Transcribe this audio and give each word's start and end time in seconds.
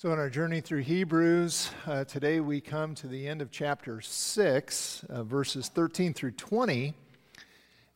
So, 0.00 0.12
in 0.12 0.20
our 0.20 0.30
journey 0.30 0.60
through 0.60 0.82
Hebrews, 0.82 1.72
uh, 1.84 2.04
today 2.04 2.38
we 2.38 2.60
come 2.60 2.94
to 2.94 3.08
the 3.08 3.26
end 3.26 3.42
of 3.42 3.50
chapter 3.50 4.00
6, 4.00 5.04
uh, 5.08 5.24
verses 5.24 5.66
13 5.70 6.14
through 6.14 6.30
20. 6.30 6.94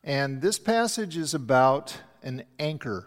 And 0.02 0.42
this 0.42 0.58
passage 0.58 1.16
is 1.16 1.32
about 1.32 1.96
an 2.24 2.42
anchor. 2.58 3.06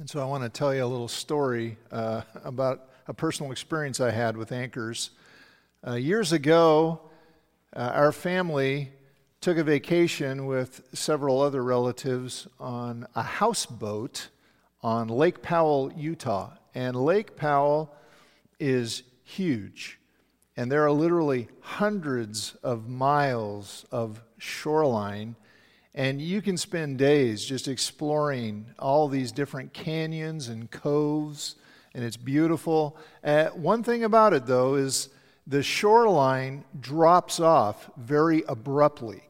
And 0.00 0.10
so, 0.10 0.20
I 0.20 0.24
want 0.24 0.42
to 0.42 0.48
tell 0.48 0.74
you 0.74 0.84
a 0.84 0.86
little 0.86 1.06
story 1.06 1.76
uh, 1.92 2.22
about 2.42 2.88
a 3.06 3.14
personal 3.14 3.52
experience 3.52 4.00
I 4.00 4.10
had 4.10 4.36
with 4.36 4.50
anchors. 4.50 5.10
Uh, 5.86 5.94
years 5.94 6.32
ago, 6.32 6.98
uh, 7.76 7.92
our 7.94 8.10
family 8.10 8.90
took 9.40 9.58
a 9.58 9.62
vacation 9.62 10.46
with 10.46 10.82
several 10.92 11.40
other 11.40 11.62
relatives 11.62 12.48
on 12.58 13.06
a 13.14 13.22
houseboat 13.22 14.26
on 14.82 15.06
Lake 15.06 15.40
Powell, 15.40 15.92
Utah. 15.96 16.50
And 16.74 16.96
Lake 16.96 17.36
Powell 17.36 17.94
is 18.58 19.02
huge. 19.24 19.98
And 20.56 20.70
there 20.70 20.84
are 20.84 20.92
literally 20.92 21.48
hundreds 21.60 22.54
of 22.62 22.88
miles 22.88 23.86
of 23.90 24.22
shoreline. 24.38 25.36
And 25.94 26.20
you 26.20 26.42
can 26.42 26.56
spend 26.56 26.98
days 26.98 27.44
just 27.44 27.66
exploring 27.66 28.66
all 28.78 29.08
these 29.08 29.32
different 29.32 29.72
canyons 29.72 30.48
and 30.48 30.70
coves. 30.70 31.56
And 31.94 32.04
it's 32.04 32.16
beautiful. 32.16 32.96
Uh, 33.24 33.46
one 33.46 33.82
thing 33.82 34.04
about 34.04 34.32
it, 34.32 34.46
though, 34.46 34.74
is 34.74 35.08
the 35.46 35.62
shoreline 35.62 36.64
drops 36.78 37.40
off 37.40 37.90
very 37.96 38.42
abruptly. 38.46 39.22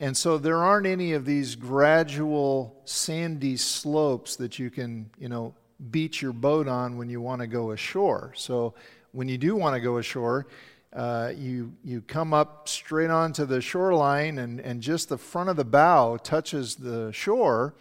And 0.00 0.16
so 0.16 0.36
there 0.36 0.56
aren't 0.56 0.86
any 0.86 1.12
of 1.12 1.24
these 1.24 1.54
gradual 1.54 2.80
sandy 2.84 3.56
slopes 3.56 4.34
that 4.36 4.58
you 4.58 4.68
can, 4.68 5.10
you 5.16 5.28
know, 5.28 5.54
beach 5.90 6.22
your 6.22 6.32
boat 6.32 6.68
on 6.68 6.96
when 6.96 7.08
you 7.08 7.20
want 7.20 7.40
to 7.40 7.46
go 7.46 7.72
ashore. 7.72 8.32
So 8.36 8.74
when 9.12 9.28
you 9.28 9.38
do 9.38 9.56
want 9.56 9.74
to 9.74 9.80
go 9.80 9.98
ashore, 9.98 10.46
uh, 10.92 11.32
you, 11.36 11.72
you 11.82 12.02
come 12.02 12.34
up 12.34 12.68
straight 12.68 13.10
onto 13.10 13.46
the 13.46 13.60
shoreline, 13.60 14.38
and, 14.38 14.60
and 14.60 14.82
just 14.82 15.08
the 15.08 15.18
front 15.18 15.48
of 15.48 15.56
the 15.56 15.64
bow 15.64 16.18
touches 16.18 16.76
the 16.76 17.10
shore. 17.12 17.74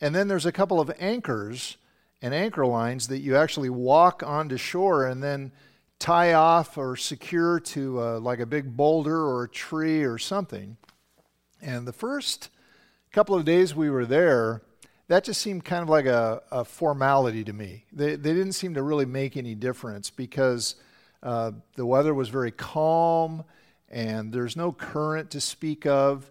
And 0.00 0.14
then 0.14 0.26
there's 0.26 0.46
a 0.46 0.52
couple 0.52 0.80
of 0.80 0.90
anchors 0.98 1.76
and 2.20 2.34
anchor 2.34 2.66
lines 2.66 3.08
that 3.08 3.18
you 3.18 3.36
actually 3.36 3.70
walk 3.70 4.22
onto 4.24 4.56
shore 4.56 5.06
and 5.06 5.22
then 5.22 5.52
tie 5.98 6.32
off 6.32 6.76
or 6.76 6.96
secure 6.96 7.60
to 7.60 8.00
uh, 8.00 8.20
like 8.20 8.40
a 8.40 8.46
big 8.46 8.76
boulder 8.76 9.16
or 9.16 9.44
a 9.44 9.48
tree 9.48 10.02
or 10.02 10.18
something. 10.18 10.76
And 11.60 11.86
the 11.86 11.92
first 11.92 12.48
couple 13.12 13.36
of 13.36 13.44
days 13.44 13.74
we 13.74 13.88
were 13.88 14.06
there, 14.06 14.62
that 15.08 15.24
just 15.24 15.40
seemed 15.40 15.64
kind 15.64 15.82
of 15.82 15.88
like 15.88 16.06
a, 16.06 16.42
a 16.50 16.64
formality 16.64 17.44
to 17.44 17.52
me. 17.52 17.84
They, 17.92 18.16
they 18.16 18.32
didn't 18.32 18.52
seem 18.52 18.74
to 18.74 18.82
really 18.82 19.04
make 19.04 19.36
any 19.36 19.54
difference 19.54 20.10
because 20.10 20.76
uh, 21.22 21.52
the 21.76 21.86
weather 21.86 22.14
was 22.14 22.28
very 22.28 22.50
calm 22.50 23.44
and 23.88 24.32
there's 24.32 24.56
no 24.56 24.72
current 24.72 25.30
to 25.30 25.40
speak 25.40 25.86
of. 25.86 26.30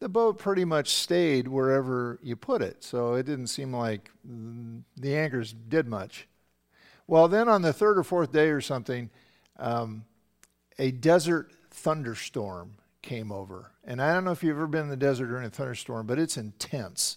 The 0.00 0.08
boat 0.08 0.38
pretty 0.38 0.64
much 0.64 0.94
stayed 0.94 1.48
wherever 1.48 2.20
you 2.22 2.36
put 2.36 2.62
it, 2.62 2.84
so 2.84 3.14
it 3.14 3.26
didn't 3.26 3.48
seem 3.48 3.74
like 3.74 4.10
the 4.24 5.16
anchors 5.16 5.52
did 5.52 5.88
much. 5.88 6.28
Well, 7.08 7.26
then 7.26 7.48
on 7.48 7.62
the 7.62 7.72
third 7.72 7.98
or 7.98 8.04
fourth 8.04 8.30
day 8.30 8.50
or 8.50 8.60
something, 8.60 9.10
um, 9.58 10.04
a 10.78 10.90
desert 10.90 11.50
thunderstorm 11.70 12.74
came 13.02 13.32
over. 13.32 13.72
And 13.84 14.00
I 14.00 14.12
don't 14.12 14.24
know 14.24 14.30
if 14.30 14.44
you've 14.44 14.56
ever 14.56 14.66
been 14.66 14.82
in 14.82 14.88
the 14.88 14.96
desert 14.96 15.26
during 15.26 15.46
a 15.46 15.50
thunderstorm, 15.50 16.06
but 16.06 16.18
it's 16.18 16.36
intense. 16.36 17.16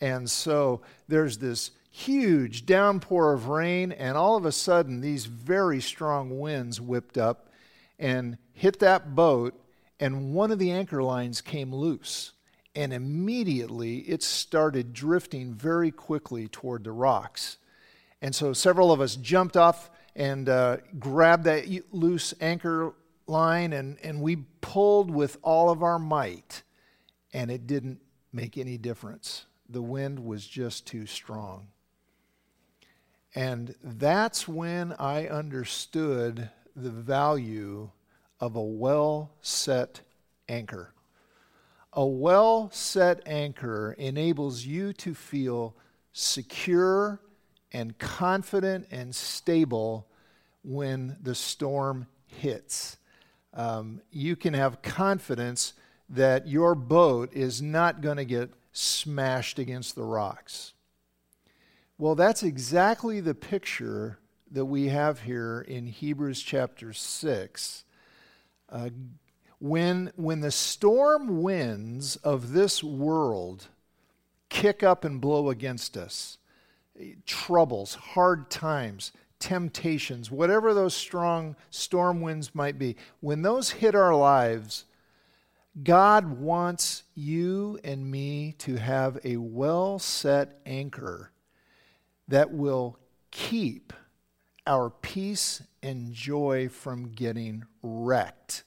And 0.00 0.30
so 0.30 0.80
there's 1.08 1.38
this 1.38 1.72
huge 1.90 2.64
downpour 2.64 3.32
of 3.32 3.48
rain, 3.48 3.92
and 3.92 4.16
all 4.16 4.36
of 4.36 4.46
a 4.46 4.52
sudden, 4.52 5.00
these 5.00 5.26
very 5.26 5.80
strong 5.80 6.38
winds 6.38 6.80
whipped 6.80 7.18
up 7.18 7.50
and 7.98 8.38
hit 8.52 8.78
that 8.78 9.14
boat, 9.14 9.60
and 9.98 10.32
one 10.32 10.50
of 10.50 10.58
the 10.58 10.70
anchor 10.70 11.02
lines 11.02 11.40
came 11.40 11.74
loose. 11.74 12.32
And 12.74 12.92
immediately 12.92 13.98
it 13.98 14.22
started 14.22 14.92
drifting 14.92 15.52
very 15.52 15.90
quickly 15.90 16.46
toward 16.46 16.84
the 16.84 16.92
rocks. 16.92 17.56
And 18.22 18.34
so 18.34 18.52
several 18.52 18.92
of 18.92 19.00
us 19.00 19.16
jumped 19.16 19.56
off 19.56 19.90
and 20.14 20.48
uh, 20.48 20.78
grabbed 20.98 21.44
that 21.44 21.66
loose 21.92 22.32
anchor 22.40 22.94
line, 23.26 23.72
and, 23.72 23.98
and 24.02 24.22
we 24.22 24.36
pulled 24.60 25.10
with 25.10 25.36
all 25.42 25.68
of 25.68 25.82
our 25.82 25.98
might, 25.98 26.62
and 27.32 27.50
it 27.50 27.66
didn't 27.66 28.00
make 28.32 28.56
any 28.56 28.78
difference 28.78 29.46
the 29.70 29.82
wind 29.82 30.24
was 30.24 30.46
just 30.46 30.86
too 30.86 31.06
strong. 31.06 31.68
And 33.34 33.74
that's 33.82 34.48
when 34.48 34.92
I 34.98 35.28
understood 35.28 36.50
the 36.74 36.90
value 36.90 37.90
of 38.40 38.56
a 38.56 38.62
well 38.62 39.32
set 39.40 40.00
anchor. 40.48 40.92
A 41.92 42.06
well 42.06 42.70
set 42.72 43.20
anchor 43.26 43.94
enables 43.98 44.64
you 44.64 44.92
to 44.94 45.14
feel 45.14 45.76
secure 46.12 47.20
and 47.72 47.96
confident 47.98 48.86
and 48.90 49.14
stable 49.14 50.08
when 50.62 51.16
the 51.22 51.34
storm 51.34 52.06
hits. 52.26 52.96
Um, 53.54 54.00
you 54.10 54.36
can 54.36 54.54
have 54.54 54.82
confidence 54.82 55.74
that 56.08 56.48
your 56.48 56.74
boat 56.74 57.32
is 57.32 57.62
not 57.62 58.00
going 58.00 58.16
to 58.16 58.24
get 58.24 58.52
smashed 58.72 59.58
against 59.58 59.94
the 59.94 60.04
rocks. 60.04 60.74
Well, 61.98 62.14
that's 62.14 62.42
exactly 62.42 63.20
the 63.20 63.34
picture 63.34 64.18
that 64.50 64.64
we 64.64 64.88
have 64.88 65.20
here 65.20 65.60
in 65.60 65.86
Hebrews 65.86 66.42
chapter 66.42 66.92
6. 66.92 67.84
Uh, 68.68 68.90
when, 69.58 70.12
when 70.16 70.40
the 70.40 70.50
storm 70.50 71.42
winds 71.42 72.16
of 72.16 72.52
this 72.52 72.82
world 72.82 73.68
kick 74.48 74.82
up 74.82 75.04
and 75.04 75.20
blow 75.20 75.50
against 75.50 75.96
us, 75.96 76.38
troubles, 77.26 77.94
hard 77.94 78.50
times, 78.50 79.12
temptations, 79.38 80.30
whatever 80.30 80.74
those 80.74 80.94
strong 80.94 81.56
storm 81.70 82.20
winds 82.20 82.54
might 82.54 82.78
be, 82.78 82.96
when 83.20 83.42
those 83.42 83.70
hit 83.70 83.94
our 83.94 84.14
lives, 84.14 84.84
God 85.82 86.38
wants 86.38 87.04
you 87.14 87.78
and 87.84 88.10
me 88.10 88.54
to 88.58 88.76
have 88.76 89.18
a 89.24 89.36
well 89.36 89.98
set 89.98 90.60
anchor 90.66 91.30
that 92.28 92.50
will 92.52 92.98
keep 93.30 93.92
our 94.66 94.90
peace 94.90 95.62
and 95.82 96.12
joy 96.12 96.68
from 96.68 97.12
getting 97.12 97.64
wrecked. 97.82 98.64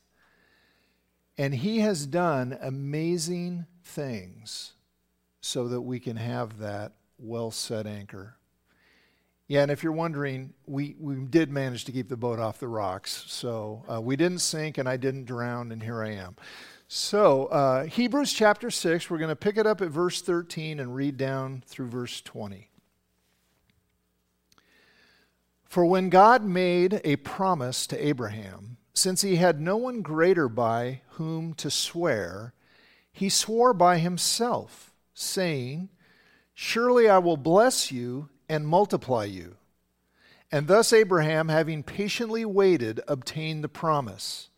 And 1.38 1.54
He 1.54 1.80
has 1.80 2.06
done 2.06 2.58
amazing 2.62 3.66
things 3.84 4.74
so 5.42 5.68
that 5.68 5.82
we 5.82 6.00
can 6.00 6.16
have 6.16 6.60
that 6.60 6.94
well 7.18 7.52
set 7.52 7.86
anchor. 7.86 8.38
Yeah, 9.48 9.62
and 9.62 9.72
if 9.72 9.84
you're 9.84 9.92
wondering, 9.92 10.54
we, 10.66 10.96
we 11.00 11.16
did 11.16 11.52
manage 11.52 11.84
to 11.86 11.92
keep 11.92 12.08
the 12.08 12.18
boat 12.18 12.40
off 12.40 12.60
the 12.60 12.68
rocks. 12.68 13.26
So 13.28 13.84
uh, 13.92 14.02
we 14.02 14.16
didn't 14.16 14.40
sink 14.40 14.78
and 14.78 14.88
I 14.88 14.96
didn't 14.96 15.26
drown, 15.26 15.72
and 15.72 15.84
here 15.84 16.02
I 16.02 16.12
am. 16.12 16.38
So, 16.96 17.46
uh, 17.46 17.86
Hebrews 17.86 18.34
chapter 18.34 18.70
6, 18.70 19.10
we're 19.10 19.18
going 19.18 19.30
to 19.30 19.36
pick 19.36 19.58
it 19.58 19.66
up 19.66 19.82
at 19.82 19.90
verse 19.90 20.22
13 20.22 20.80
and 20.80 20.94
read 20.94 21.18
down 21.18 21.64
through 21.66 21.88
verse 21.88 22.22
20. 22.22 22.70
For 25.66 25.86
when 25.86 26.10
God 26.10 26.44
made 26.44 27.02
a 27.04 27.16
promise 27.16 27.88
to 27.88 28.08
Abraham, 28.08 28.78
since 28.94 29.24
he 29.24 29.38
had 29.38 29.60
no 29.60 29.76
one 29.76 30.04
greater 30.04 30.48
by 30.48 31.02
whom 31.14 31.56
to 31.56 31.72
swear, 31.72 32.54
he 33.12 33.28
swore 33.28 33.74
by 33.74 33.98
himself, 33.98 34.94
saying, 35.16 35.90
Surely 36.54 37.10
I 37.10 37.18
will 37.18 37.38
bless 37.38 37.92
you 37.92 38.30
and 38.48 38.68
multiply 38.68 39.24
you. 39.24 39.56
And 40.52 40.68
thus 40.68 40.94
Abraham, 40.94 41.50
having 41.50 41.82
patiently 41.82 42.46
waited, 42.46 43.02
obtained 43.08 43.64
the 43.64 43.68
promise. 43.68 44.52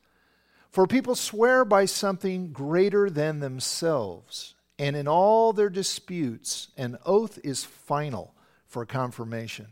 For 0.75 0.85
people 0.85 1.15
swear 1.15 1.63
by 1.63 1.85
something 1.85 2.51
greater 2.51 3.09
than 3.09 3.39
themselves, 3.39 4.55
and 4.77 4.93
in 4.97 5.07
all 5.07 5.53
their 5.53 5.69
disputes, 5.69 6.67
an 6.75 6.97
oath 7.05 7.39
is 7.45 7.63
final 7.63 8.35
for 8.67 8.85
confirmation. 8.85 9.67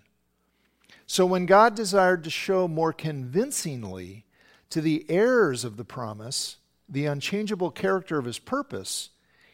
So 1.06 1.26
when 1.26 1.46
God 1.46 1.76
desired 1.76 2.24
to 2.24 2.30
show 2.30 2.70
more 2.70 2.94
convincingly 2.94 4.24
to 4.70 4.80
the 4.80 5.06
heirs 5.10 5.66
of 5.66 5.76
the 5.76 5.84
promise 5.84 6.56
the 6.88 7.06
unchangeable 7.06 7.72
character 7.72 8.18
of 8.18 8.24
his 8.24 8.40
purpose, 8.40 9.10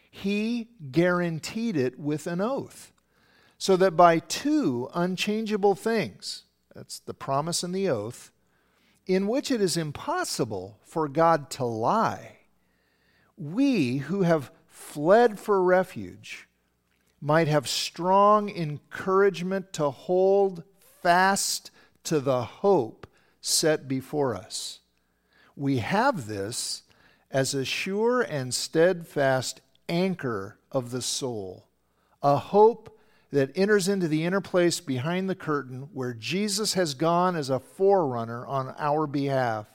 he 0.08 0.68
guaranteed 0.92 1.76
it 1.76 1.98
with 1.98 2.28
an 2.28 2.40
oath, 2.40 2.92
so 3.58 3.76
that 3.76 3.96
by 3.96 4.20
two 4.20 4.88
unchangeable 4.94 5.74
things, 5.74 6.44
that's 6.76 7.00
the 7.00 7.12
promise 7.12 7.64
and 7.64 7.74
the 7.74 7.88
oath, 7.88 8.30
in 9.14 9.26
which 9.26 9.50
it 9.50 9.60
is 9.60 9.76
impossible 9.76 10.78
for 10.84 11.08
God 11.08 11.50
to 11.50 11.64
lie, 11.64 12.38
we 13.36 13.96
who 13.96 14.22
have 14.22 14.52
fled 14.68 15.36
for 15.36 15.60
refuge 15.64 16.46
might 17.20 17.48
have 17.48 17.66
strong 17.66 18.48
encouragement 18.48 19.72
to 19.72 19.90
hold 19.90 20.62
fast 21.02 21.72
to 22.04 22.20
the 22.20 22.44
hope 22.44 23.04
set 23.40 23.88
before 23.88 24.36
us. 24.36 24.78
We 25.56 25.78
have 25.78 26.28
this 26.28 26.84
as 27.32 27.52
a 27.52 27.64
sure 27.64 28.22
and 28.22 28.54
steadfast 28.54 29.60
anchor 29.88 30.58
of 30.70 30.92
the 30.92 31.02
soul, 31.02 31.66
a 32.22 32.36
hope 32.36 32.96
that 33.30 33.56
enters 33.56 33.88
into 33.88 34.08
the 34.08 34.24
inner 34.24 34.40
place 34.40 34.80
behind 34.80 35.30
the 35.30 35.34
curtain 35.34 35.88
where 35.92 36.14
Jesus 36.14 36.74
has 36.74 36.94
gone 36.94 37.36
as 37.36 37.48
a 37.48 37.60
forerunner 37.60 38.44
on 38.46 38.74
our 38.78 39.06
behalf, 39.06 39.66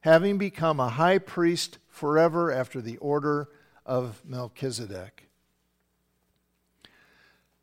having 0.00 0.38
become 0.38 0.80
a 0.80 0.88
high 0.88 1.18
priest 1.18 1.78
forever 1.88 2.50
after 2.50 2.80
the 2.80 2.96
order 2.96 3.48
of 3.86 4.22
Melchizedek. 4.24 5.28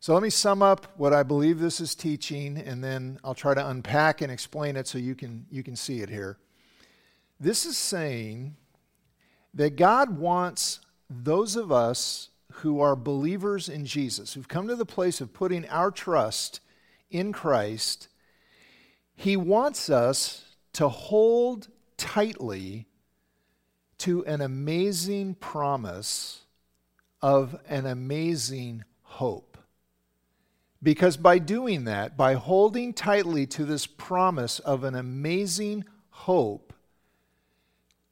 So 0.00 0.14
let 0.14 0.22
me 0.22 0.30
sum 0.30 0.62
up 0.62 0.86
what 0.96 1.12
I 1.12 1.24
believe 1.24 1.58
this 1.58 1.80
is 1.80 1.94
teaching, 1.94 2.56
and 2.56 2.82
then 2.82 3.18
I'll 3.24 3.34
try 3.34 3.52
to 3.52 3.68
unpack 3.68 4.22
and 4.22 4.30
explain 4.30 4.76
it 4.76 4.86
so 4.86 4.96
you 4.96 5.14
can, 5.14 5.44
you 5.50 5.62
can 5.62 5.74
see 5.74 6.00
it 6.00 6.08
here. 6.08 6.38
This 7.40 7.66
is 7.66 7.76
saying 7.76 8.56
that 9.54 9.76
God 9.76 10.18
wants 10.18 10.80
those 11.10 11.56
of 11.56 11.72
us 11.72 12.30
who 12.52 12.80
are 12.80 12.96
believers 12.96 13.68
in 13.68 13.84
Jesus, 13.84 14.34
who've 14.34 14.48
come 14.48 14.68
to 14.68 14.76
the 14.76 14.86
place 14.86 15.20
of 15.20 15.32
putting 15.32 15.68
our 15.68 15.90
trust 15.90 16.60
in 17.10 17.32
Christ, 17.32 18.08
He 19.14 19.36
wants 19.36 19.90
us 19.90 20.44
to 20.74 20.88
hold 20.88 21.68
tightly 21.96 22.86
to 23.98 24.24
an 24.26 24.40
amazing 24.40 25.34
promise 25.34 26.44
of 27.20 27.58
an 27.68 27.86
amazing 27.86 28.84
hope. 29.02 29.58
Because 30.80 31.16
by 31.16 31.38
doing 31.38 31.84
that, 31.84 32.16
by 32.16 32.34
holding 32.34 32.92
tightly 32.92 33.46
to 33.46 33.64
this 33.64 33.86
promise 33.86 34.60
of 34.60 34.84
an 34.84 34.94
amazing 34.94 35.84
hope, 36.10 36.72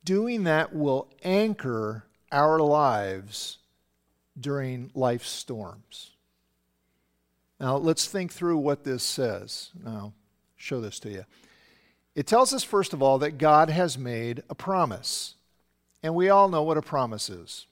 doing 0.05 0.45
that 0.45 0.75
will 0.75 1.09
anchor 1.23 2.05
our 2.33 2.59
lives 2.59 3.59
during 4.39 4.91
life's 4.95 5.29
storms. 5.29 6.11
Now, 7.59 7.77
let's 7.77 8.07
think 8.07 8.33
through 8.33 8.59
what 8.59 8.85
this 8.85 9.03
says. 9.03 9.71
Now, 9.83 9.91
I'll 9.91 10.15
show 10.57 10.81
this 10.81 10.99
to 11.01 11.11
you. 11.11 11.25
It 12.15 12.27
tells 12.27 12.53
us, 12.53 12.63
first 12.63 12.93
of 12.93 13.03
all, 13.03 13.19
that 13.19 13.39
God 13.39 13.71
has 13.71 13.97
made 13.97 14.43
a 14.51 14.55
promise. 14.55 15.35
And 16.03 16.15
we 16.15 16.29
all 16.29 16.49
know 16.49 16.63
what 16.63 16.77
a 16.77 16.83
promise 16.83 17.31
is. 17.31 17.67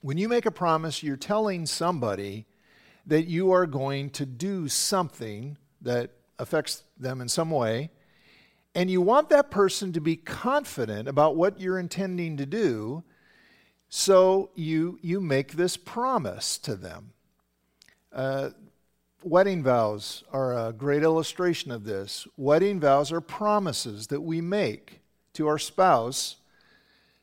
When 0.00 0.18
you 0.18 0.28
make 0.28 0.46
a 0.46 0.50
promise, 0.50 1.02
you're 1.02 1.16
telling 1.16 1.66
somebody 1.66 2.46
that 3.06 3.26
you 3.26 3.52
are 3.52 3.66
going 3.66 4.10
to 4.10 4.26
do 4.26 4.68
something 4.68 5.56
that 5.82 6.10
affects 6.38 6.82
them 6.98 7.20
in 7.20 7.28
some 7.28 7.50
way, 7.50 7.90
and 8.74 8.90
you 8.90 9.00
want 9.00 9.28
that 9.28 9.50
person 9.50 9.92
to 9.92 10.00
be 10.00 10.16
confident 10.16 11.06
about 11.06 11.36
what 11.36 11.60
you're 11.60 11.78
intending 11.78 12.36
to 12.38 12.46
do, 12.46 13.04
so 13.96 14.50
you, 14.56 14.98
you 15.02 15.20
make 15.20 15.52
this 15.52 15.76
promise 15.76 16.58
to 16.58 16.74
them. 16.74 17.12
Uh, 18.12 18.50
wedding 19.22 19.62
vows 19.62 20.24
are 20.32 20.66
a 20.66 20.72
great 20.72 21.04
illustration 21.04 21.70
of 21.70 21.84
this. 21.84 22.26
Wedding 22.36 22.80
vows 22.80 23.12
are 23.12 23.20
promises 23.20 24.08
that 24.08 24.20
we 24.20 24.40
make 24.40 24.98
to 25.34 25.46
our 25.46 25.60
spouse 25.60 26.38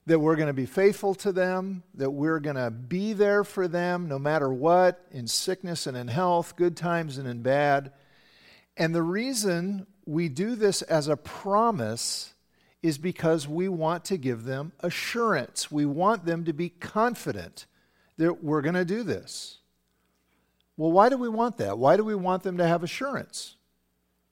that 0.06 0.20
we're 0.20 0.38
going 0.38 0.48
to 0.48 0.54
be 0.54 0.66
faithful 0.66 1.14
to 1.16 1.34
them, 1.34 1.84
that 1.94 2.12
we're 2.12 2.40
going 2.40 2.56
to 2.56 2.72
be 2.72 3.12
there 3.12 3.44
for 3.44 3.68
them 3.68 4.08
no 4.08 4.18
matter 4.18 4.52
what, 4.52 5.06
in 5.12 5.28
sickness 5.28 5.88
and 5.88 5.98
in 5.98 6.08
health, 6.08 6.56
good 6.56 6.78
times 6.78 7.18
and 7.18 7.28
in 7.28 7.42
bad. 7.42 7.92
And 8.78 8.96
the 8.96 9.04
reason 9.04 9.88
we 10.06 10.30
do 10.30 10.56
this 10.56 10.84
as 10.84 11.10
a 11.10 11.18
promise 11.18 12.34
is 12.81 12.98
because 12.98 13.48
we 13.48 13.68
want 13.68 14.06
to 14.06 14.18
give 14.18 14.44
them 14.44 14.72
assurance. 14.80 15.72
We 15.72 15.86
want 15.86 16.25
them 16.25 16.45
to 16.45 16.54
be 16.54 16.69
confident 16.69 17.66
that 18.18 18.44
we're 18.44 18.62
going 18.62 18.75
to 18.75 18.86
do 18.86 19.04
this. 19.04 19.57
Well, 20.78 20.92
why 20.92 21.10
do 21.10 21.18
we 21.18 21.30
want 21.30 21.57
that? 21.57 21.78
Why 21.78 21.95
do 21.95 22.04
we 22.04 22.16
want 22.16 22.44
them 22.44 22.57
to 22.57 22.68
have 22.68 22.83
assurance? 22.83 23.56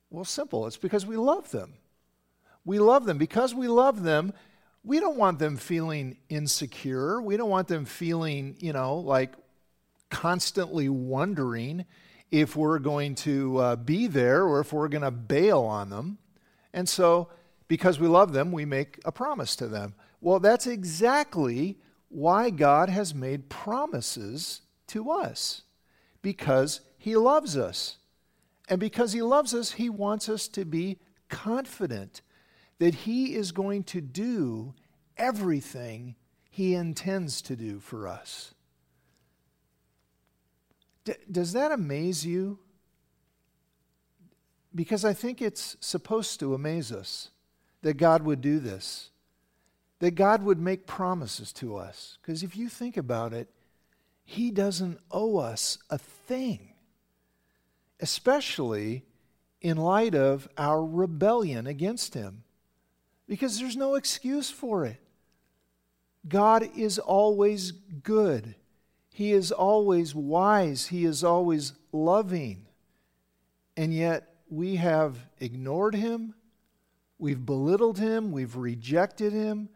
Well, 0.09 0.25
simple. 0.25 0.65
It's 0.65 0.77
because 0.77 1.05
we 1.05 1.15
love 1.15 1.51
them. 1.51 1.73
We 2.65 2.79
love 2.79 3.05
them. 3.05 3.17
Because 3.17 3.53
we 3.53 3.67
love 3.67 4.01
them, 4.01 4.33
we 4.83 4.99
don't 4.99 5.17
want 5.17 5.37
them 5.39 5.57
feeling 5.57 6.17
insecure. 6.29 7.21
We 7.21 7.37
don't 7.37 7.49
want 7.49 7.67
them 7.67 7.85
feeling, 7.85 8.55
you 8.59 8.73
know, 8.73 8.97
like 8.97 9.33
constantly 10.09 10.89
wondering 10.89 11.85
if 12.31 12.55
we're 12.55 12.79
going 12.79 13.15
to 13.15 13.57
uh, 13.57 13.75
be 13.75 14.07
there 14.07 14.43
or 14.43 14.59
if 14.59 14.73
we're 14.73 14.87
going 14.87 15.03
to 15.03 15.11
bail 15.11 15.61
on 15.61 15.89
them. 15.89 16.17
And 16.73 16.87
so, 16.87 17.29
because 17.69 17.99
we 17.99 18.07
love 18.07 18.33
them, 18.33 18.51
we 18.51 18.65
make 18.65 18.99
a 19.05 19.11
promise 19.11 19.55
to 19.55 19.67
them. 19.67 19.93
Well, 20.19 20.41
that's 20.41 20.67
exactly 20.67 21.77
why 22.09 22.49
God 22.49 22.89
has 22.89 23.13
made 23.15 23.47
promises 23.47 24.61
to 24.87 25.11
us 25.11 25.61
because 26.21 26.81
He 26.97 27.15
loves 27.15 27.55
us. 27.55 27.97
And 28.67 28.79
because 28.79 29.13
He 29.13 29.21
loves 29.21 29.53
us, 29.53 29.73
He 29.73 29.89
wants 29.89 30.27
us 30.27 30.47
to 30.49 30.65
be 30.65 30.97
confident 31.29 32.21
that 32.79 32.95
He 32.95 33.35
is 33.35 33.51
going 33.51 33.83
to 33.85 34.01
do 34.01 34.73
everything 35.15 36.15
He 36.49 36.73
intends 36.73 37.39
to 37.43 37.55
do 37.55 37.79
for 37.79 38.07
us. 38.07 38.55
D- 41.05 41.13
does 41.31 41.53
that 41.53 41.71
amaze 41.71 42.25
you? 42.25 42.57
Because 44.73 45.05
I 45.05 45.13
think 45.13 45.39
it's 45.39 45.77
supposed 45.79 46.39
to 46.39 46.55
amaze 46.55 46.91
us 46.91 47.29
that 47.81 47.97
God 47.97 48.23
would 48.23 48.41
do 48.41 48.59
this, 48.59 49.09
that 49.99 50.11
God 50.11 50.43
would 50.43 50.59
make 50.59 50.87
promises 50.87 51.53
to 51.53 51.77
us. 51.77 52.17
Because 52.21 52.43
if 52.43 52.55
you 52.55 52.69
think 52.69 52.97
about 52.97 53.33
it, 53.33 53.49
He 54.23 54.51
doesn't 54.51 54.99
owe 55.11 55.37
us 55.37 55.77
a 55.89 55.97
thing, 55.97 56.73
especially 57.99 59.03
in 59.61 59.77
light 59.77 60.15
of 60.15 60.47
our 60.57 60.83
rebellion 60.85 61.67
against 61.67 62.13
Him 62.13 62.43
because 63.29 63.59
there's 63.59 63.77
no 63.77 63.93
excuse 63.93 64.49
for 64.49 64.85
it. 64.85 64.97
God 66.27 66.67
is 66.75 66.97
always 66.97 67.71
good. 67.71 68.55
He 69.13 69.31
is 69.31 69.51
always 69.51 70.15
wise. 70.15 70.87
He 70.87 71.05
is 71.05 71.23
always 71.23 71.73
loving. 71.93 72.65
And 73.77 73.93
yet 73.93 74.27
we 74.49 74.77
have 74.77 75.17
ignored 75.39 75.93
him. 75.93 76.33
We've 77.19 77.45
belittled 77.45 77.99
him. 77.99 78.31
We've 78.31 78.55
rejected 78.55 79.33
him. 79.33 79.69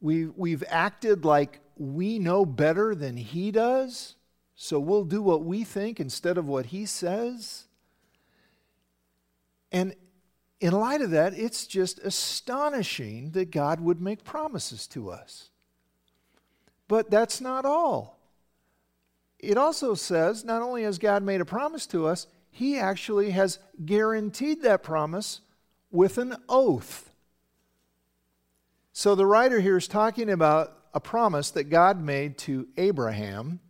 We've, 0.00 0.32
we've 0.36 0.64
acted 0.68 1.24
like 1.24 1.60
we 1.78 2.18
know 2.18 2.44
better 2.44 2.94
than 2.94 3.16
he 3.16 3.50
does. 3.52 4.16
So 4.56 4.80
we'll 4.80 5.04
do 5.04 5.22
what 5.22 5.44
we 5.44 5.64
think 5.64 6.00
instead 6.00 6.36
of 6.36 6.48
what 6.48 6.66
he 6.66 6.84
says. 6.84 7.66
And 9.70 9.94
in 10.60 10.72
light 10.72 11.02
of 11.02 11.10
that, 11.10 11.34
it's 11.34 11.66
just 11.66 11.98
astonishing 12.00 13.30
that 13.32 13.50
God 13.50 13.80
would 13.80 14.00
make 14.00 14.24
promises 14.24 14.86
to 14.88 15.10
us. 15.10 15.50
But 16.88 17.10
that's 17.10 17.40
not 17.40 17.64
all. 17.64 18.18
It 19.38 19.58
also 19.58 19.94
says 19.94 20.44
not 20.44 20.62
only 20.62 20.82
has 20.84 20.98
God 20.98 21.22
made 21.22 21.40
a 21.40 21.44
promise 21.44 21.86
to 21.88 22.06
us, 22.06 22.26
He 22.50 22.78
actually 22.78 23.30
has 23.30 23.58
guaranteed 23.84 24.62
that 24.62 24.82
promise 24.82 25.42
with 25.90 26.18
an 26.18 26.36
oath. 26.48 27.10
So 28.92 29.14
the 29.14 29.26
writer 29.26 29.60
here 29.60 29.76
is 29.76 29.88
talking 29.88 30.30
about 30.30 30.76
a 30.94 31.00
promise 31.00 31.50
that 31.50 31.64
God 31.64 32.00
made 32.00 32.38
to 32.38 32.66
Abraham. 32.76 33.60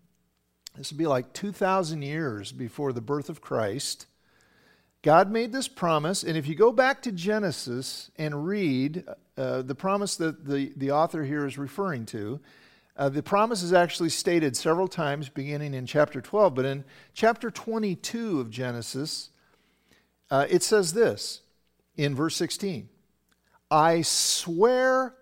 This 0.76 0.92
would 0.92 0.98
be 0.98 1.06
like 1.06 1.32
2,000 1.32 2.02
years 2.02 2.52
before 2.52 2.92
the 2.92 3.00
birth 3.00 3.28
of 3.28 3.40
Christ. 3.40 4.06
God 5.02 5.30
made 5.30 5.52
this 5.52 5.68
promise, 5.68 6.22
and 6.22 6.36
if 6.36 6.46
you 6.46 6.54
go 6.54 6.72
back 6.72 7.02
to 7.02 7.12
Genesis 7.12 8.10
and 8.16 8.46
read 8.46 9.04
uh, 9.36 9.62
the 9.62 9.74
promise 9.74 10.16
that 10.16 10.44
the, 10.44 10.72
the 10.76 10.90
author 10.90 11.24
here 11.24 11.46
is 11.46 11.58
referring 11.58 12.06
to, 12.06 12.40
uh, 12.96 13.08
the 13.08 13.22
promise 13.22 13.62
is 13.62 13.72
actually 13.72 14.08
stated 14.08 14.56
several 14.56 14.88
times 14.88 15.28
beginning 15.28 15.74
in 15.74 15.86
chapter 15.86 16.20
12, 16.20 16.54
but 16.54 16.64
in 16.64 16.84
chapter 17.14 17.50
22 17.50 18.40
of 18.40 18.50
Genesis, 18.50 19.30
uh, 20.30 20.46
it 20.48 20.62
says 20.62 20.92
this 20.92 21.42
in 21.96 22.14
verse 22.14 22.36
16 22.36 22.88
I 23.70 24.02
swear 24.02 25.14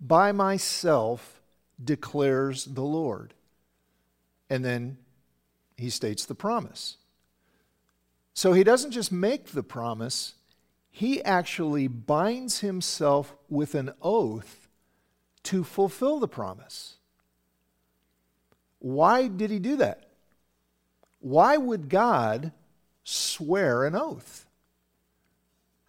by 0.00 0.32
myself, 0.32 1.40
declares 1.82 2.64
the 2.64 2.82
Lord. 2.82 3.34
And 4.50 4.64
then 4.64 4.98
he 5.76 5.88
states 5.88 6.26
the 6.26 6.34
promise. 6.34 6.96
So 8.34 8.52
he 8.52 8.64
doesn't 8.64 8.90
just 8.90 9.12
make 9.12 9.46
the 9.48 9.62
promise, 9.62 10.34
he 10.90 11.22
actually 11.22 11.86
binds 11.86 12.60
himself 12.60 13.34
with 13.48 13.74
an 13.74 13.92
oath 14.02 14.68
to 15.44 15.64
fulfill 15.64 16.18
the 16.18 16.28
promise. 16.28 16.96
Why 18.78 19.28
did 19.28 19.50
he 19.50 19.58
do 19.58 19.76
that? 19.76 20.08
Why 21.20 21.56
would 21.56 21.88
God 21.88 22.52
swear 23.04 23.84
an 23.84 23.94
oath? 23.94 24.46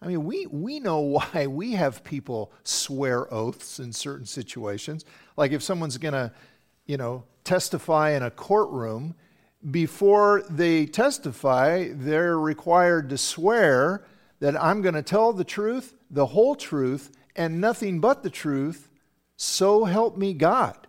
I 0.04 0.08
mean, 0.08 0.24
we, 0.24 0.46
we 0.46 0.80
know 0.80 1.00
why 1.32 1.46
we 1.46 1.72
have 1.72 2.04
people 2.04 2.52
swear 2.62 3.32
oaths 3.32 3.80
in 3.80 3.92
certain 3.92 4.26
situations. 4.26 5.04
Like 5.36 5.52
if 5.52 5.62
someone's 5.62 5.96
going 5.96 6.14
to, 6.14 6.30
you 6.86 6.96
know, 6.96 7.24
testify 7.42 8.10
in 8.10 8.22
a 8.22 8.30
courtroom, 8.30 9.14
before 9.70 10.44
they 10.50 10.84
testify, 10.84 11.88
they're 11.92 12.38
required 12.38 13.08
to 13.08 13.18
swear 13.18 14.04
that 14.40 14.62
I'm 14.62 14.82
going 14.82 14.94
to 14.94 15.02
tell 15.02 15.32
the 15.32 15.44
truth, 15.44 15.94
the 16.10 16.26
whole 16.26 16.54
truth, 16.54 17.10
and 17.34 17.60
nothing 17.60 18.00
but 18.00 18.22
the 18.22 18.30
truth, 18.30 18.90
so 19.36 19.84
help 19.84 20.18
me 20.18 20.34
God. 20.34 20.86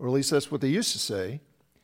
Or 0.00 0.08
at 0.08 0.12
least 0.12 0.32
that's 0.32 0.50
what 0.50 0.60
they 0.60 0.68
used 0.68 0.92
to 0.92 0.98
say. 0.98 1.40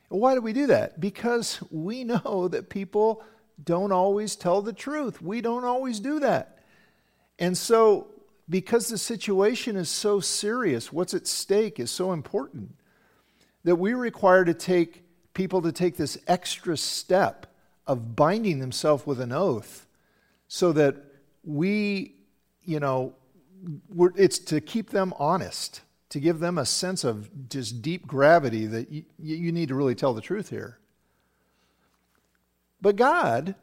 Why 0.09 0.33
do 0.33 0.41
we 0.41 0.51
do 0.51 0.67
that? 0.67 0.99
Because 0.99 1.59
we 1.71 2.03
know 2.03 2.49
that 2.49 2.69
people 2.69 3.23
don't 3.63 3.91
always 3.91 4.35
tell 4.35 4.61
the 4.61 4.73
truth. 4.73 5.21
We 5.21 5.41
don't 5.41 5.65
always 5.65 5.99
do 5.99 6.19
that. 6.19 6.59
And 7.37 7.57
so, 7.57 8.07
because 8.49 8.87
the 8.87 8.97
situation 8.97 9.75
is 9.75 9.89
so 9.89 10.19
serious, 10.19 10.91
what's 10.91 11.13
at 11.13 11.27
stake 11.27 11.79
is 11.79 11.91
so 11.91 12.11
important 12.11 12.75
that 13.63 13.75
we 13.75 13.93
require 13.93 14.43
to 14.45 14.53
take 14.53 15.03
people 15.33 15.61
to 15.61 15.71
take 15.71 15.97
this 15.97 16.17
extra 16.27 16.75
step 16.75 17.47
of 17.85 18.15
binding 18.15 18.59
themselves 18.59 19.05
with 19.05 19.19
an 19.19 19.31
oath 19.31 19.87
so 20.47 20.71
that 20.71 20.95
we, 21.43 22.15
you 22.63 22.79
know, 22.79 23.13
it's 24.15 24.39
to 24.39 24.61
keep 24.61 24.89
them 24.89 25.13
honest, 25.19 25.81
to 26.09 26.19
give 26.19 26.39
them 26.39 26.57
a 26.57 26.65
sense 26.65 27.03
of 27.03 27.49
just 27.49 27.81
deep 27.81 28.07
gravity 28.07 28.65
that 28.65 28.91
you, 28.91 29.03
you 29.19 29.51
need 29.51 29.69
to 29.69 29.75
really 29.75 29.95
tell 29.95 30.13
the 30.13 30.21
truth 30.21 30.49
here. 30.49 30.78
But 32.81 32.95
God 32.95 33.55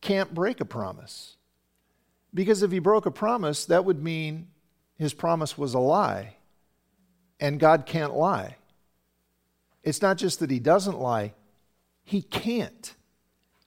can't 0.00 0.34
break 0.34 0.60
a 0.60 0.64
promise. 0.64 1.36
Because 2.34 2.62
if 2.62 2.70
he 2.70 2.78
broke 2.78 3.06
a 3.06 3.10
promise, 3.10 3.64
that 3.66 3.84
would 3.84 4.02
mean 4.02 4.48
his 4.96 5.14
promise 5.14 5.56
was 5.56 5.74
a 5.74 5.78
lie. 5.78 6.36
And 7.40 7.60
God 7.60 7.86
can't 7.86 8.14
lie. 8.14 8.56
It's 9.82 10.02
not 10.02 10.18
just 10.18 10.40
that 10.40 10.50
he 10.50 10.58
doesn't 10.58 11.00
lie, 11.00 11.34
he 12.04 12.22
can't. 12.22 12.94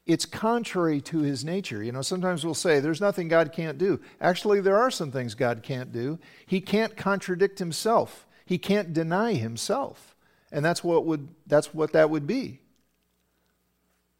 It's 0.05 0.25
contrary 0.25 0.99
to 1.01 1.19
his 1.19 1.45
nature. 1.45 1.81
You 1.83 1.91
know, 1.91 2.01
sometimes 2.01 2.43
we'll 2.43 2.53
say 2.53 2.79
there's 2.79 3.01
nothing 3.01 3.27
God 3.27 3.53
can't 3.53 3.77
do. 3.77 3.99
Actually, 4.19 4.59
there 4.59 4.77
are 4.77 4.91
some 4.91 5.11
things 5.11 5.35
God 5.35 5.63
can't 5.63 5.91
do. 5.91 6.19
He 6.45 6.59
can't 6.59 6.97
contradict 6.97 7.59
himself. 7.59 8.25
He 8.45 8.57
can't 8.57 8.93
deny 8.93 9.33
himself. 9.33 10.15
And 10.51 10.65
that's 10.65 10.83
what 10.83 11.05
would 11.05 11.29
that's 11.45 11.73
what 11.73 11.93
that 11.93 12.09
would 12.09 12.27
be. 12.27 12.60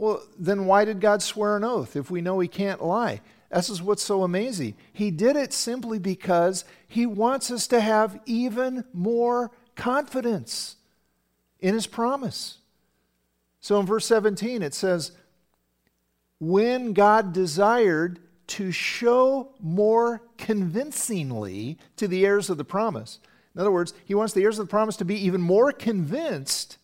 Well, 0.02 0.24
then 0.36 0.66
why 0.66 0.84
did 0.86 1.00
God 1.00 1.22
swear 1.22 1.56
an 1.56 1.64
oath 1.64 1.96
if 1.96 2.10
we 2.10 2.22
know 2.22 2.40
he 2.40 2.48
can't 2.48 2.84
lie? 2.84 3.22
This 3.52 3.70
is 3.70 3.84
what's 3.84 4.02
so 4.02 4.24
amazing. 4.24 4.74
He 4.92 5.12
did 5.12 5.36
it 5.36 5.54
simply 5.54 6.00
because 6.00 6.66
he 6.88 7.06
wants 7.06 7.52
us 7.52 7.68
to 7.68 7.80
have 7.80 8.20
even 8.26 8.84
more 8.94 9.52
confidence 9.76 10.78
in 11.60 11.76
his 11.76 11.86
promise. 11.86 12.58
So 13.60 13.80
in 13.80 13.86
verse 13.86 14.08
17, 14.08 14.64
it 14.64 14.74
says, 14.74 15.12
When 16.40 16.94
God 16.94 17.32
desired 17.32 18.22
to 18.48 18.72
show 18.72 19.52
more 19.60 20.24
convincingly 20.40 21.78
to 21.98 22.08
the 22.08 22.26
heirs 22.26 22.50
of 22.50 22.58
the 22.58 22.66
promise. 22.66 23.20
In 23.54 23.62
other 23.62 23.72
words, 23.72 23.94
he 24.06 24.16
wants 24.16 24.34
the 24.34 24.42
heirs 24.42 24.58
of 24.58 24.66
the 24.66 24.72
promise 24.72 24.98
to 24.98 25.06
be 25.06 25.24
even 25.28 25.42
more 25.42 25.72
convinced 25.72 26.80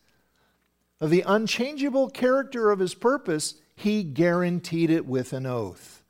of 1.00 1.10
the 1.10 1.24
unchangeable 1.26 2.10
character 2.10 2.72
of 2.72 2.80
his 2.80 2.94
purpose, 2.94 3.56
he 3.76 4.04
guaranteed 4.04 4.90
it 4.90 5.06
with 5.06 5.34
an 5.34 5.46
oath. 5.46 6.04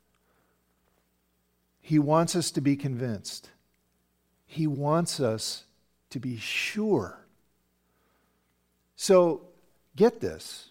He 1.80 1.98
wants 1.98 2.34
us 2.36 2.50
to 2.52 2.60
be 2.60 2.76
convinced. 2.76 3.50
He 4.46 4.66
wants 4.66 5.20
us 5.20 5.64
to 6.10 6.18
be 6.18 6.38
sure. 6.38 7.18
So, 8.96 9.42
get 9.94 10.20
this. 10.20 10.70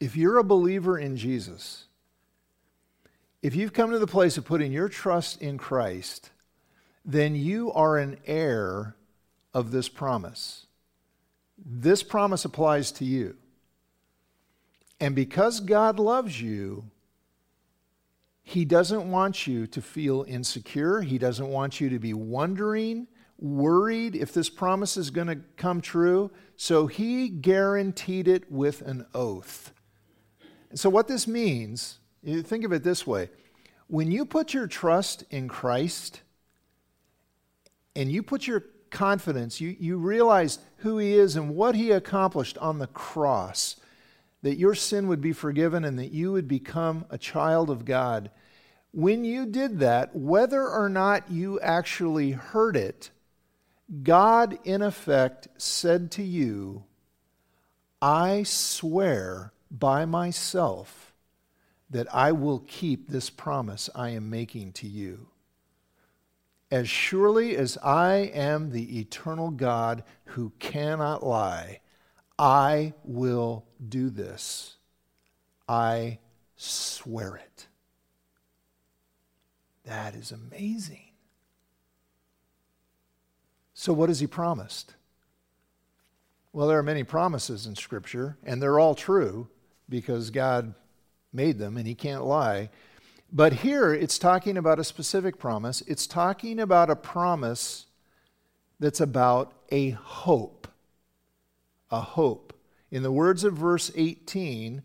If 0.00 0.16
you're 0.16 0.38
a 0.38 0.44
believer 0.44 0.98
in 0.98 1.16
Jesus, 1.16 1.86
if 3.42 3.54
you've 3.54 3.72
come 3.72 3.90
to 3.92 3.98
the 3.98 4.06
place 4.06 4.36
of 4.36 4.44
putting 4.44 4.72
your 4.72 4.88
trust 4.88 5.40
in 5.40 5.58
Christ, 5.58 6.30
then 7.04 7.36
you 7.36 7.72
are 7.72 7.98
an 7.98 8.18
heir 8.26 8.96
of 9.52 9.70
this 9.70 9.88
promise. 9.88 10.63
This 11.64 12.02
promise 12.02 12.44
applies 12.44 12.92
to 12.92 13.04
you. 13.04 13.36
And 15.00 15.14
because 15.14 15.60
God 15.60 15.98
loves 15.98 16.40
you, 16.40 16.84
He 18.42 18.64
doesn't 18.64 19.10
want 19.10 19.46
you 19.46 19.66
to 19.68 19.80
feel 19.80 20.24
insecure. 20.28 21.00
He 21.00 21.18
doesn't 21.18 21.48
want 21.48 21.80
you 21.80 21.88
to 21.88 21.98
be 21.98 22.14
wondering, 22.14 23.06
worried 23.38 24.14
if 24.14 24.32
this 24.32 24.50
promise 24.50 24.96
is 24.96 25.10
going 25.10 25.26
to 25.26 25.40
come 25.56 25.80
true. 25.80 26.30
So 26.56 26.86
He 26.86 27.28
guaranteed 27.28 28.28
it 28.28 28.50
with 28.50 28.82
an 28.82 29.06
oath. 29.14 29.72
So, 30.74 30.90
what 30.90 31.08
this 31.08 31.26
means, 31.26 31.98
think 32.24 32.64
of 32.64 32.72
it 32.72 32.82
this 32.82 33.06
way 33.06 33.30
when 33.86 34.10
you 34.10 34.24
put 34.24 34.54
your 34.54 34.66
trust 34.66 35.24
in 35.30 35.48
Christ 35.48 36.22
and 37.94 38.10
you 38.10 38.22
put 38.22 38.46
your 38.46 38.64
confidence, 38.94 39.60
you, 39.60 39.76
you 39.78 39.98
realize 39.98 40.58
who 40.78 40.96
He 40.96 41.12
is 41.12 41.36
and 41.36 41.54
what 41.54 41.74
He 41.74 41.90
accomplished 41.90 42.56
on 42.58 42.78
the 42.78 42.86
cross, 42.86 43.76
that 44.42 44.56
your 44.56 44.74
sin 44.74 45.08
would 45.08 45.20
be 45.20 45.34
forgiven 45.34 45.84
and 45.84 45.98
that 45.98 46.12
you 46.12 46.32
would 46.32 46.48
become 46.48 47.04
a 47.10 47.18
child 47.18 47.68
of 47.68 47.84
God. 47.84 48.30
When 48.92 49.24
you 49.24 49.44
did 49.44 49.80
that, 49.80 50.14
whether 50.16 50.66
or 50.66 50.88
not 50.88 51.30
you 51.30 51.60
actually 51.60 52.30
heard 52.30 52.76
it, 52.76 53.10
God, 54.02 54.58
in 54.64 54.80
effect, 54.80 55.48
said 55.58 56.10
to 56.12 56.22
you, 56.22 56.84
I 58.00 58.44
swear 58.44 59.52
by 59.70 60.04
myself 60.04 61.12
that 61.90 62.12
I 62.14 62.32
will 62.32 62.60
keep 62.60 63.08
this 63.08 63.30
promise 63.30 63.90
I 63.94 64.10
am 64.10 64.30
making 64.30 64.72
to 64.74 64.86
you. 64.86 65.28
As 66.74 66.88
surely 66.88 67.56
as 67.56 67.78
I 67.84 68.32
am 68.34 68.70
the 68.72 68.98
eternal 68.98 69.52
God 69.52 70.02
who 70.24 70.50
cannot 70.58 71.24
lie, 71.24 71.78
I 72.36 72.94
will 73.04 73.64
do 73.88 74.10
this. 74.10 74.74
I 75.68 76.18
swear 76.56 77.36
it. 77.36 77.68
That 79.84 80.16
is 80.16 80.32
amazing. 80.32 81.12
So, 83.72 83.92
what 83.92 84.08
has 84.08 84.18
he 84.18 84.26
promised? 84.26 84.96
Well, 86.52 86.66
there 86.66 86.78
are 86.78 86.82
many 86.82 87.04
promises 87.04 87.68
in 87.68 87.76
Scripture, 87.76 88.36
and 88.42 88.60
they're 88.60 88.80
all 88.80 88.96
true 88.96 89.46
because 89.88 90.30
God 90.30 90.74
made 91.32 91.56
them 91.56 91.76
and 91.76 91.86
he 91.86 91.94
can't 91.94 92.24
lie. 92.24 92.70
But 93.32 93.52
here 93.54 93.92
it's 93.92 94.18
talking 94.18 94.56
about 94.56 94.78
a 94.78 94.84
specific 94.84 95.38
promise. 95.38 95.82
It's 95.82 96.06
talking 96.06 96.60
about 96.60 96.90
a 96.90 96.96
promise 96.96 97.86
that's 98.78 99.00
about 99.00 99.52
a 99.70 99.90
hope. 99.90 100.68
A 101.90 102.00
hope. 102.00 102.52
In 102.90 103.02
the 103.02 103.12
words 103.12 103.44
of 103.44 103.54
verse 103.54 103.90
18, 103.94 104.82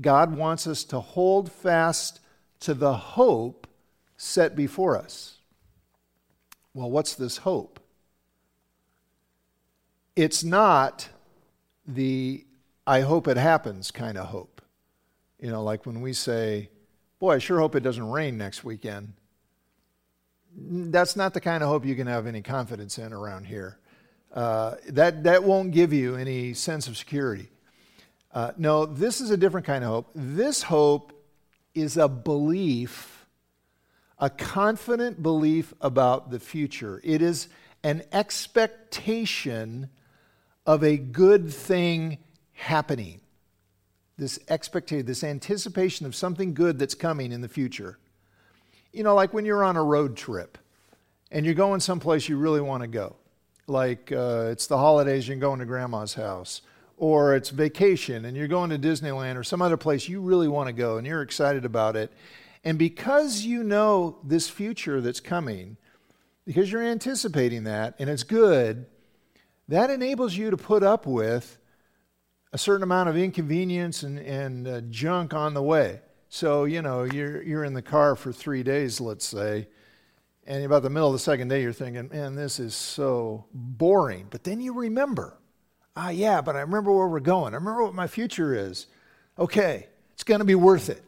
God 0.00 0.36
wants 0.36 0.66
us 0.66 0.84
to 0.84 1.00
hold 1.00 1.52
fast 1.52 2.20
to 2.60 2.74
the 2.74 2.94
hope 2.94 3.66
set 4.16 4.56
before 4.56 4.96
us. 4.96 5.38
Well, 6.74 6.90
what's 6.90 7.14
this 7.14 7.38
hope? 7.38 7.80
It's 10.16 10.42
not 10.42 11.08
the 11.86 12.46
I 12.86 13.00
hope 13.00 13.28
it 13.28 13.36
happens 13.36 13.90
kind 13.90 14.18
of 14.18 14.26
hope. 14.26 14.60
You 15.38 15.50
know, 15.50 15.62
like 15.62 15.86
when 15.86 16.00
we 16.00 16.12
say, 16.12 16.68
boy, 17.22 17.36
I 17.36 17.38
sure 17.38 17.60
hope 17.60 17.76
it 17.76 17.84
doesn't 17.84 18.10
rain 18.10 18.36
next 18.36 18.64
weekend. 18.64 19.12
That's 20.56 21.14
not 21.14 21.34
the 21.34 21.40
kind 21.40 21.62
of 21.62 21.68
hope 21.68 21.86
you 21.86 21.94
can 21.94 22.08
have 22.08 22.26
any 22.26 22.42
confidence 22.42 22.98
in 22.98 23.12
around 23.12 23.44
here. 23.44 23.78
Uh, 24.34 24.74
that, 24.88 25.22
that 25.22 25.44
won't 25.44 25.70
give 25.70 25.92
you 25.92 26.16
any 26.16 26.52
sense 26.52 26.88
of 26.88 26.96
security. 26.96 27.48
Uh, 28.34 28.50
no, 28.56 28.86
this 28.86 29.20
is 29.20 29.30
a 29.30 29.36
different 29.36 29.64
kind 29.64 29.84
of 29.84 29.90
hope. 29.90 30.10
This 30.16 30.64
hope 30.64 31.12
is 31.76 31.96
a 31.96 32.08
belief, 32.08 33.28
a 34.18 34.28
confident 34.28 35.22
belief 35.22 35.72
about 35.80 36.32
the 36.32 36.40
future. 36.40 37.00
It 37.04 37.22
is 37.22 37.46
an 37.84 38.02
expectation 38.10 39.90
of 40.66 40.82
a 40.82 40.96
good 40.96 41.54
thing 41.54 42.18
happening 42.50 43.20
this 44.18 44.38
expectation, 44.48 45.06
this 45.06 45.24
anticipation 45.24 46.06
of 46.06 46.14
something 46.14 46.54
good 46.54 46.78
that's 46.78 46.94
coming 46.94 47.32
in 47.32 47.40
the 47.40 47.48
future. 47.48 47.98
You 48.92 49.02
know, 49.02 49.14
like 49.14 49.32
when 49.32 49.44
you're 49.44 49.64
on 49.64 49.76
a 49.76 49.82
road 49.82 50.16
trip 50.16 50.58
and 51.30 51.44
you're 51.44 51.54
going 51.54 51.80
someplace 51.80 52.28
you 52.28 52.36
really 52.36 52.60
want 52.60 52.82
to 52.82 52.88
go, 52.88 53.16
like 53.66 54.12
uh, 54.12 54.48
it's 54.50 54.66
the 54.66 54.76
holidays, 54.76 55.26
you're 55.26 55.36
going 55.38 55.60
to 55.60 55.64
grandma's 55.64 56.14
house, 56.14 56.62
or 56.96 57.34
it's 57.34 57.50
vacation 57.50 58.24
and 58.26 58.36
you're 58.36 58.48
going 58.48 58.70
to 58.70 58.78
Disneyland 58.78 59.36
or 59.36 59.44
some 59.44 59.62
other 59.62 59.76
place 59.76 60.08
you 60.08 60.20
really 60.20 60.48
want 60.48 60.68
to 60.68 60.72
go 60.72 60.98
and 60.98 61.06
you're 61.06 61.22
excited 61.22 61.64
about 61.64 61.96
it. 61.96 62.12
And 62.64 62.78
because 62.78 63.42
you 63.42 63.64
know 63.64 64.18
this 64.22 64.48
future 64.48 65.00
that's 65.00 65.20
coming, 65.20 65.78
because 66.44 66.70
you're 66.70 66.82
anticipating 66.82 67.64
that 67.64 67.94
and 67.98 68.08
it's 68.10 68.22
good, 68.22 68.86
that 69.68 69.90
enables 69.90 70.36
you 70.36 70.50
to 70.50 70.56
put 70.56 70.82
up 70.82 71.06
with 71.06 71.58
a 72.52 72.58
certain 72.58 72.82
amount 72.82 73.08
of 73.08 73.16
inconvenience 73.16 74.02
and, 74.02 74.18
and 74.18 74.68
uh, 74.68 74.80
junk 74.82 75.34
on 75.34 75.54
the 75.54 75.62
way. 75.62 76.00
So, 76.28 76.64
you 76.64 76.82
know, 76.82 77.04
you're, 77.04 77.42
you're 77.42 77.64
in 77.64 77.74
the 77.74 77.82
car 77.82 78.16
for 78.16 78.32
three 78.32 78.62
days, 78.62 79.00
let's 79.00 79.24
say, 79.24 79.68
and 80.46 80.64
about 80.64 80.82
the 80.82 80.90
middle 80.90 81.08
of 81.08 81.12
the 81.12 81.18
second 81.20 81.48
day, 81.48 81.62
you're 81.62 81.72
thinking, 81.72 82.08
man, 82.12 82.34
this 82.34 82.58
is 82.58 82.74
so 82.74 83.44
boring. 83.52 84.26
But 84.28 84.42
then 84.42 84.60
you 84.60 84.72
remember, 84.72 85.38
ah, 85.94 86.10
yeah, 86.10 86.40
but 86.40 86.56
I 86.56 86.60
remember 86.60 86.90
where 86.92 87.06
we're 87.06 87.20
going. 87.20 87.54
I 87.54 87.58
remember 87.58 87.84
what 87.84 87.94
my 87.94 88.08
future 88.08 88.54
is. 88.54 88.86
Okay, 89.38 89.86
it's 90.14 90.24
going 90.24 90.40
to 90.40 90.44
be 90.44 90.56
worth 90.56 90.88
it. 90.88 91.02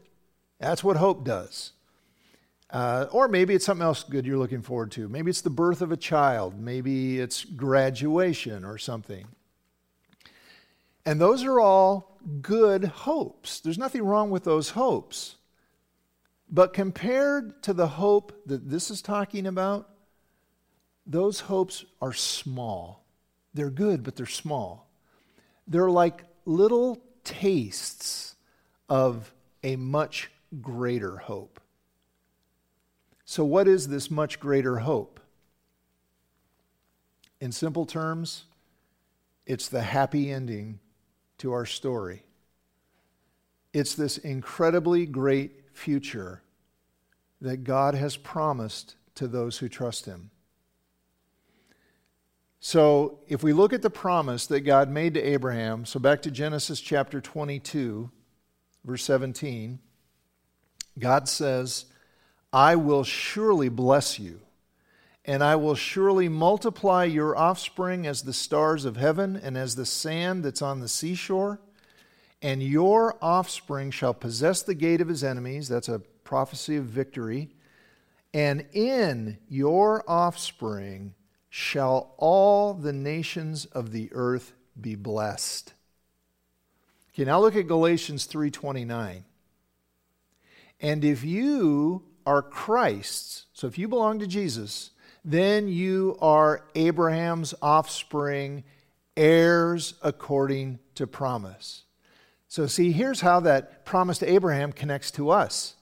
That's 0.61 0.85
what 0.85 0.97
hope 0.97 1.25
does. 1.25 1.73
Uh, 2.71 3.07
or 3.11 3.29
maybe 3.29 3.55
it's 3.55 3.65
something 3.65 3.85
else 3.85 4.05
good 4.05 4.25
you're 4.25 4.39
looking 4.39 4.63
forward 4.63 4.93
to. 4.93 5.09
Maybe 5.09 5.31
it's 5.31 5.43
the 5.43 5.51
birth 5.51 5.83
of 5.83 5.91
a 5.91 5.97
child. 5.97 6.59
Maybe 6.59 7.21
it's 7.21 7.45
graduation 7.45 8.65
or 8.65 8.79
something. 8.79 9.27
And 11.07 11.21
those 11.21 11.45
are 11.45 11.61
all 11.61 12.19
good 12.41 12.85
hopes. 12.85 13.61
There's 13.61 13.79
nothing 13.79 14.03
wrong 14.03 14.31
with 14.31 14.45
those 14.45 14.71
hopes. 14.71 15.37
But 16.51 16.73
compared 16.73 17.63
to 17.65 17.73
the 17.73 17.89
hope 17.89 18.33
that 18.47 18.71
this 18.71 18.91
is 18.91 19.03
talking 19.03 19.47
about, 19.47 19.91
those 21.07 21.41
hopes 21.41 21.85
are 22.01 22.13
small. 22.13 23.05
They're 23.53 23.71
good, 23.71 24.03
but 24.03 24.17
they're 24.17 24.27
small. 24.27 24.89
They're 25.67 25.91
like 25.91 26.25
little 26.45 27.03
tastes 27.25 28.37
of 28.89 29.33
a 29.63 29.77
much 29.77 30.31
greater 30.61 31.17
hope. 31.17 31.61
So, 33.25 33.45
what 33.45 33.67
is 33.67 33.89
this 33.89 34.11
much 34.11 34.39
greater 34.39 34.79
hope? 34.79 35.21
In 37.41 37.53
simple 37.53 37.87
terms, 37.87 38.45
it's 39.47 39.69
the 39.69 39.83
happy 39.83 40.31
ending 40.31 40.79
to 41.45 41.53
our 41.53 41.67
story. 41.67 42.23
It's 43.75 43.95
this 43.95 44.17
incredibly 44.17 45.05
great 45.05 45.65
future 45.75 46.41
that 47.43 47.65
God 47.65 47.95
has 47.95 48.17
promised 48.17 48.97
to 49.17 49.29
those 49.29 49.59
who 49.59 49.69
trust 49.69 50.07
Him. 50.07 50.31
So, 52.61 53.19
if 53.29 53.43
we 53.43 53.53
look 53.53 53.75
at 53.75 53.83
the 53.83 53.91
promise 53.91 54.47
that 54.47 54.63
God 54.63 54.89
made 54.89 55.13
to 55.15 55.21
Abraham, 55.21 55.85
so 55.85 56.01
back 56.01 56.23
to 56.23 56.31
Genesis 56.31 56.81
chapter 56.81 57.21
22, 57.21 58.11
verse 58.83 59.05
17, 59.05 59.81
God 60.99 61.29
says, 61.29 61.85
I 62.55 62.77
will 62.77 63.05
surely 63.05 63.69
bless 63.69 64.19
you, 64.19 64.41
and 65.25 65.43
I 65.43 65.57
will 65.57 65.75
surely 65.75 66.29
multiply 66.29 67.05
your 67.05 67.37
offspring 67.37 68.07
as 68.07 68.23
the 68.23 68.33
stars 68.33 68.85
of 68.85 68.97
heaven 68.97 69.37
and 69.37 69.57
as 69.57 69.75
the 69.75 69.87
sand 69.87 70.45
that's 70.45 70.63
on 70.63 70.81
the 70.81 70.89
seashore. 70.89 71.61
And 72.43 72.63
your 72.63 73.17
offspring 73.23 73.91
shall 73.91 74.13
possess 74.13 74.61
the 74.63 74.75
gate 74.75 75.01
of 75.01 75.09
his 75.09 75.25
enemies. 75.25 75.69
That's 75.69 75.89
a 75.89 76.01
prophecy 76.25 76.77
of 76.77 76.85
victory. 76.85 77.51
And 78.35 78.67
in 78.73 79.39
your 79.49 80.05
offspring 80.07 81.15
shall 81.49 82.15
all 82.19 82.75
the 82.75 82.93
nations 82.93 83.65
of 83.67 83.93
the 83.93 84.11
earth 84.13 84.53
be 84.79 84.95
blessed. 84.95 85.73
Okay, 87.15 87.25
now 87.25 87.41
look 87.41 87.55
at 87.57 87.69
Galatians 87.69 88.27
3:29. 88.27 89.25
And 90.81 91.05
if 91.05 91.25
you 91.25 92.03
are 92.27 92.43
Christ's, 92.43 93.47
so 93.53 93.69
if 93.69 93.79
you 93.79 93.87
belong 93.87 94.19
to 94.19 94.27
Jesus, 94.27 94.91
then 95.25 95.69
you 95.69 96.19
are 96.21 96.65
Abraham's 96.75 97.55
offspring, 97.63 98.65
heirs 99.17 99.95
according 100.03 100.79
to 100.97 101.07
promise. 101.07 101.85
So, 102.49 102.67
see, 102.67 102.93
here's 102.93 103.23
how 103.23 103.41
that 103.41 103.85
promise 103.85 104.19
to 104.19 104.31
Abraham 104.31 104.73
connects 104.73 105.11
to 105.13 105.31
us. 105.31 105.75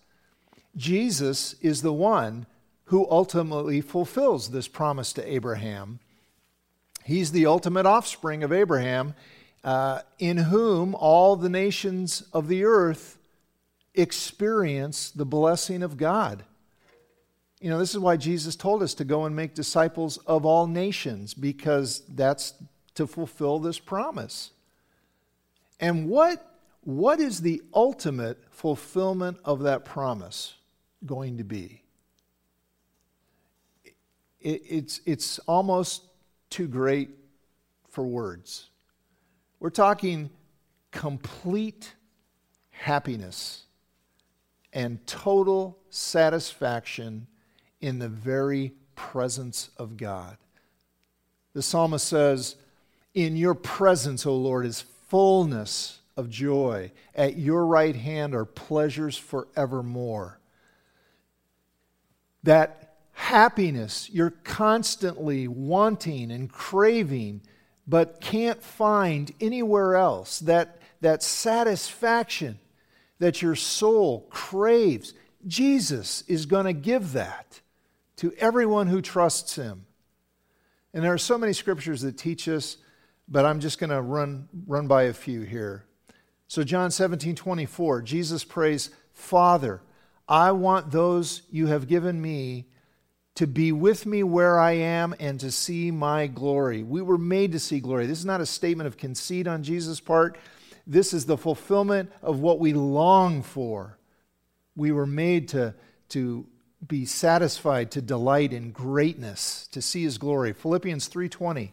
Jesus 0.77 1.55
is 1.61 1.83
the 1.83 1.93
one 1.93 2.47
who 2.85 3.07
ultimately 3.11 3.81
fulfills 3.81 4.51
this 4.51 4.69
promise 4.69 5.13
to 5.15 5.31
Abraham. 5.31 5.99
He's 7.05 7.33
the 7.33 7.47
ultimate 7.47 7.85
offspring 7.85 8.43
of 8.43 8.53
Abraham, 8.53 9.15
uh, 9.65 10.01
in 10.19 10.37
whom 10.37 10.95
all 10.95 11.37
the 11.37 11.49
nations 11.49 12.23
of 12.33 12.49
the 12.49 12.65
earth 12.65 13.19
experience 13.95 15.11
the 15.11 15.27
blessing 15.27 15.83
of 15.83 15.97
God. 15.97 16.45
You 17.63 17.71
know, 17.71 17.79
this 17.79 17.95
is 17.95 18.01
why 18.01 18.17
Jesus 18.17 18.57
told 18.57 18.83
us 18.83 18.93
to 18.95 19.05
go 19.05 19.25
and 19.25 19.37
make 19.37 19.55
disciples 19.55 20.19
of 20.27 20.45
all 20.45 20.67
nations, 20.67 21.33
because 21.33 22.03
that's 22.09 22.55
to 22.97 23.07
fulfill 23.07 23.61
this 23.61 23.79
promise. 23.79 24.51
And 25.79 26.09
what, 26.09 26.45
what 26.81 27.21
is 27.21 27.41
the 27.41 27.63
ultimate 27.73 28.43
fulfillment 28.51 29.39
of 29.45 29.63
that 29.63 29.85
promise 29.85 30.55
going 31.07 31.39
to 31.39 31.45
be? 31.45 31.85
It, 34.41 34.63
it's, 34.69 35.01
it's 35.07 35.39
almost 35.47 36.03
too 36.51 36.67
great 36.67 37.11
for 37.89 38.05
words. 38.05 38.71
We're 39.61 39.71
talking 39.71 40.31
complete 40.91 41.95
happiness 42.71 43.67
and 44.73 45.07
total 45.07 45.79
satisfaction 45.91 47.29
in 47.83 47.99
the 47.99 48.09
very 48.09 48.73
presence 48.95 49.71
of 49.77 49.97
God. 49.97 50.37
The 51.53 51.63
psalmist 51.63 52.07
says, 52.07 52.57
In 53.13 53.37
your 53.37 53.55
presence, 53.55 54.25
O 54.25 54.35
Lord, 54.35 54.65
is 54.65 54.85
fullness 55.09 56.01
of 56.17 56.31
joy. 56.31 56.93
At 57.15 57.37
your 57.37 57.67
right 57.67 57.97
hand 57.97 58.35
are 58.35 58.45
pleasures 58.45 59.19
forevermore. 59.19 60.39
That 62.43 62.95
happiness 63.13 64.09
you're 64.11 64.31
constantly 64.31 65.47
wanting 65.47 66.31
and 66.31 66.51
craving, 66.51 67.43
but 67.87 68.21
can't 68.21 68.63
find 68.63 69.31
anywhere 69.41 69.97
else, 69.97 70.39
that, 70.41 70.81
that 71.01 71.23
satisfaction 71.23 72.59
that 73.23 73.41
your 73.41 73.55
soul 73.55 74.27
craves, 74.31 75.15
Jesus 75.47 76.25
is 76.27 76.47
going 76.47 76.67
to 76.67 76.73
give 76.73 77.13
that 77.13 77.61
to 78.17 78.33
everyone 78.39 78.87
who 78.87 79.01
trusts 79.01 79.57
him. 79.57 79.87
And 80.95 81.03
there 81.03 81.13
are 81.13 81.19
so 81.19 81.39
many 81.39 81.53
scriptures 81.53 82.03
that 82.03 82.19
teach 82.19 82.49
us, 82.49 82.77
but 83.29 83.45
I'm 83.45 83.61
just 83.61 83.79
going 83.79 83.91
to 83.91 84.03
run, 84.03 84.49
run 84.67 84.87
by 84.87 85.05
a 85.05 85.13
few 85.13 85.43
here. 85.43 85.85
So, 86.49 86.65
John 86.65 86.91
17, 86.91 87.35
24, 87.35 88.03
Jesus 88.03 88.45
prays, 88.45 88.91
Father, 89.13 89.81
I 90.29 90.53
want 90.53 90.91
those 90.91 91.43
you 91.51 91.67
have 91.69 91.89
given 91.89 92.21
me 92.21 92.67
to 93.37 93.47
be 93.47 93.73
with 93.73 94.05
me 94.05 94.23
where 94.23 94.61
I 94.61 94.73
am 94.73 95.15
and 95.19 95.41
to 95.41 95.51
see 95.51 95.91
my 95.91 96.27
glory. 96.27 96.83
We 96.83 97.01
were 97.01 97.19
made 97.19 97.53
to 97.53 97.59
see 97.59 97.81
glory. 97.81 98.07
This 98.07 98.19
is 98.19 98.27
not 98.27 98.43
a 98.43 98.47
statement 98.47 98.87
of 98.87 98.99
conceit 98.99 99.47
on 99.47 99.63
Jesus' 99.63 100.01
part. 100.01 100.37
This 100.87 101.15
is 101.15 101.25
the 101.25 101.39
fulfillment 101.39 102.13
of 102.21 102.41
what 102.41 102.59
we 102.59 102.75
long 102.75 103.43
for. 103.43 103.99
We 104.77 104.93
were 104.93 105.07
made 105.07 105.49
to, 105.49 105.75
to 106.11 106.47
be 106.87 107.05
satisfied, 107.05 107.91
to 107.93 108.03
delight 108.03 108.53
in 108.53 108.73
greatness, 108.73 109.69
to 109.73 109.81
see 109.81 110.03
his 110.03 110.19
glory. 110.19 110.53
Philippians 110.53 111.09
3:20. 111.09 111.73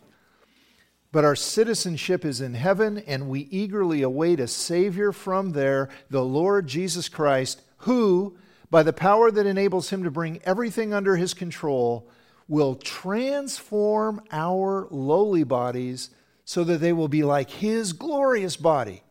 But 1.12 1.26
our 1.26 1.36
citizenship 1.36 2.24
is 2.24 2.40
in 2.40 2.54
heaven, 2.54 3.00
and 3.00 3.30
we 3.30 3.48
eagerly 3.50 4.04
await 4.04 4.40
a 4.40 4.48
Savior 4.48 5.12
from 5.12 5.54
there, 5.54 5.90
the 6.10 6.24
Lord 6.24 6.68
Jesus 6.68 7.10
Christ, 7.10 7.62
who, 7.78 8.38
by 8.70 8.84
the 8.84 8.94
power 8.94 9.32
that 9.32 9.48
enables 9.48 9.90
him 9.90 10.04
to 10.04 10.12
bring 10.12 10.40
everything 10.44 10.94
under 10.94 11.16
his 11.16 11.34
control, 11.34 12.08
will 12.48 12.76
transform 12.76 14.22
our 14.32 14.88
lowly 14.92 15.44
bodies 15.44 16.12
so 16.46 16.64
that 16.64 16.78
they 16.78 16.94
will 16.94 17.08
be 17.08 17.24
like 17.24 17.50
his 17.50 17.94
glorious 17.94 18.56
body. 18.56 19.04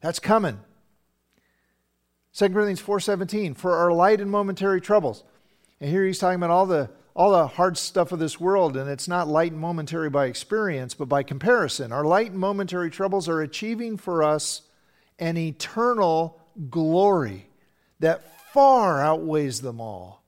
That's 0.00 0.18
coming. 0.18 0.60
2 2.34 2.48
Corinthians 2.48 2.80
4:17 2.80 3.54
for 3.54 3.76
our 3.76 3.92
light 3.92 4.20
and 4.20 4.28
momentary 4.28 4.80
troubles. 4.80 5.22
And 5.80 5.88
here 5.88 6.04
he's 6.04 6.18
talking 6.18 6.36
about 6.36 6.50
all 6.50 6.66
the 6.66 6.90
all 7.14 7.30
the 7.30 7.46
hard 7.46 7.78
stuff 7.78 8.10
of 8.10 8.18
this 8.18 8.40
world 8.40 8.76
and 8.76 8.90
it's 8.90 9.06
not 9.06 9.28
light 9.28 9.52
and 9.52 9.60
momentary 9.60 10.10
by 10.10 10.26
experience 10.26 10.94
but 10.94 11.08
by 11.08 11.22
comparison. 11.22 11.92
Our 11.92 12.04
light 12.04 12.32
and 12.32 12.40
momentary 12.40 12.90
troubles 12.90 13.28
are 13.28 13.40
achieving 13.40 13.96
for 13.96 14.24
us 14.24 14.62
an 15.20 15.36
eternal 15.36 16.40
glory 16.70 17.46
that 18.00 18.36
far 18.52 19.00
outweighs 19.00 19.60
them 19.60 19.80
all. 19.80 20.24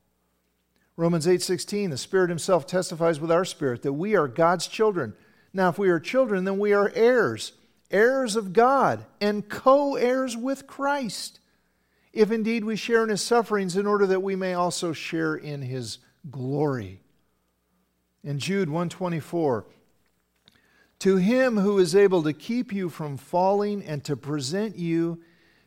Romans 0.97 1.27
8:16 1.27 1.91
the 1.91 1.99
Spirit 1.99 2.31
himself 2.31 2.69
testifies 2.69 3.19
with 3.19 3.33
our 3.33 3.45
spirit 3.45 3.83
that 3.83 3.95
we 3.95 4.15
are 4.15 4.29
God's 4.29 4.69
children. 4.69 5.15
Now, 5.53 5.71
if 5.71 5.79
we 5.79 5.89
are 5.89 5.99
children, 5.99 6.45
then 6.45 6.61
we 6.61 6.73
are 6.73 6.93
heirs, 6.95 7.53
heirs 7.91 8.37
of 8.37 8.53
God, 8.53 9.07
and 9.21 9.49
co 9.49 9.97
heirs 9.97 10.37
with 10.37 10.69
Christ, 10.69 11.41
if 12.17 12.31
indeed 12.31 12.65
we 12.65 12.77
share 12.77 13.03
in 13.03 13.11
his 13.11 13.21
sufferings, 13.21 13.77
in 13.77 13.87
order 13.87 14.07
that 14.07 14.23
we 14.23 14.35
may 14.35 14.55
also 14.55 14.95
share 14.95 15.35
in 15.37 15.61
his 15.61 15.99
glory. 16.31 17.03
In 18.25 18.39
Jude 18.39 18.71
124, 18.71 19.67
to 21.01 21.17
him 21.17 21.59
who 21.59 21.79
is 21.79 21.95
able 21.95 22.23
to 22.23 22.33
keep 22.33 22.73
you 22.73 22.89
from 22.89 23.19
falling 23.19 23.85
and 23.85 24.03
to 24.05 24.17
present 24.17 24.77
you 24.77 25.21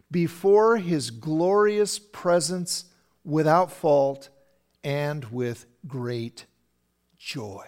before 0.10 0.78
his 0.78 1.12
glorious 1.12 2.00
presence 2.00 2.86
without 3.24 3.72
fault 3.72 4.30
and 4.84 5.26
with 5.26 5.68
great 5.86 6.48
joy. 7.20 7.68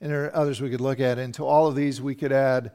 And 0.00 0.10
there 0.10 0.24
are 0.24 0.34
others 0.34 0.62
we 0.62 0.70
could 0.70 0.80
look 0.80 1.00
at. 1.00 1.18
And 1.18 1.34
to 1.34 1.44
all 1.44 1.66
of 1.66 1.74
these, 1.74 2.00
we 2.00 2.14
could 2.14 2.32
add 2.32 2.72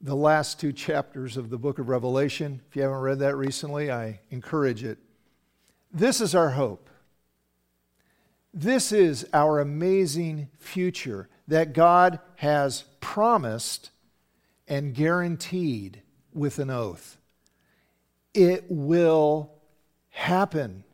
the 0.00 0.16
last 0.16 0.58
two 0.58 0.72
chapters 0.72 1.36
of 1.36 1.50
the 1.50 1.58
book 1.58 1.78
of 1.78 1.88
Revelation. 1.88 2.62
If 2.68 2.76
you 2.76 2.82
haven't 2.82 2.98
read 2.98 3.18
that 3.18 3.36
recently, 3.36 3.90
I 3.90 4.20
encourage 4.30 4.82
it. 4.82 4.98
This 5.92 6.20
is 6.20 6.34
our 6.34 6.50
hope. 6.50 6.88
This 8.54 8.92
is 8.92 9.26
our 9.32 9.60
amazing 9.60 10.48
future 10.58 11.28
that 11.48 11.72
God 11.72 12.18
has 12.36 12.84
promised 13.00 13.90
and 14.66 14.94
guaranteed 14.94 16.02
with 16.32 16.58
an 16.58 16.70
oath. 16.70 17.18
It 18.32 18.64
will 18.68 19.52
happen. 20.10 20.84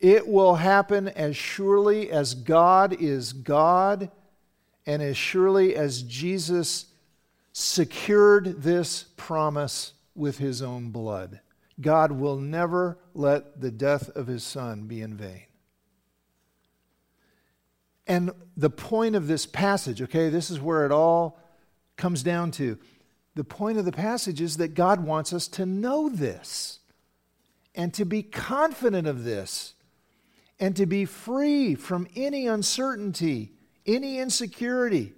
It 0.00 0.26
will 0.26 0.56
happen 0.56 1.08
as 1.08 1.36
surely 1.36 2.10
as 2.10 2.34
God 2.34 2.94
is 3.00 3.32
God 3.32 4.10
and 4.86 5.00
as 5.00 5.16
surely 5.16 5.76
as 5.76 6.02
Jesus 6.02 6.86
secured 7.54 8.62
this 8.62 9.04
promise 9.16 9.92
with 10.14 10.38
his 10.38 10.60
own 10.60 10.90
blood. 10.90 11.40
God 11.80 12.12
will 12.12 12.36
never 12.36 12.98
let 13.14 13.60
the 13.60 13.70
death 13.70 14.10
of 14.10 14.26
his 14.26 14.42
son 14.42 14.86
be 14.86 15.00
in 15.00 15.16
vain. 15.16 15.44
And 18.06 18.32
the 18.56 18.70
point 18.70 19.14
of 19.14 19.28
this 19.28 19.46
passage, 19.46 20.02
okay, 20.02 20.28
this 20.28 20.50
is 20.50 20.60
where 20.60 20.84
it 20.84 20.92
all 20.92 21.38
comes 21.96 22.22
down 22.22 22.50
to. 22.52 22.76
The 23.36 23.44
point 23.44 23.78
of 23.78 23.84
the 23.84 23.92
passage 23.92 24.40
is 24.40 24.56
that 24.58 24.74
God 24.74 25.04
wants 25.04 25.32
us 25.32 25.48
to 25.48 25.64
know 25.64 26.08
this 26.08 26.80
and 27.74 27.94
to 27.94 28.04
be 28.04 28.22
confident 28.22 29.06
of 29.06 29.22
this 29.22 29.74
and 30.58 30.76
to 30.76 30.86
be 30.86 31.04
free 31.04 31.76
from 31.76 32.08
any 32.16 32.46
uncertainty, 32.48 33.52
any 33.86 34.18
insecurity, 34.18 35.12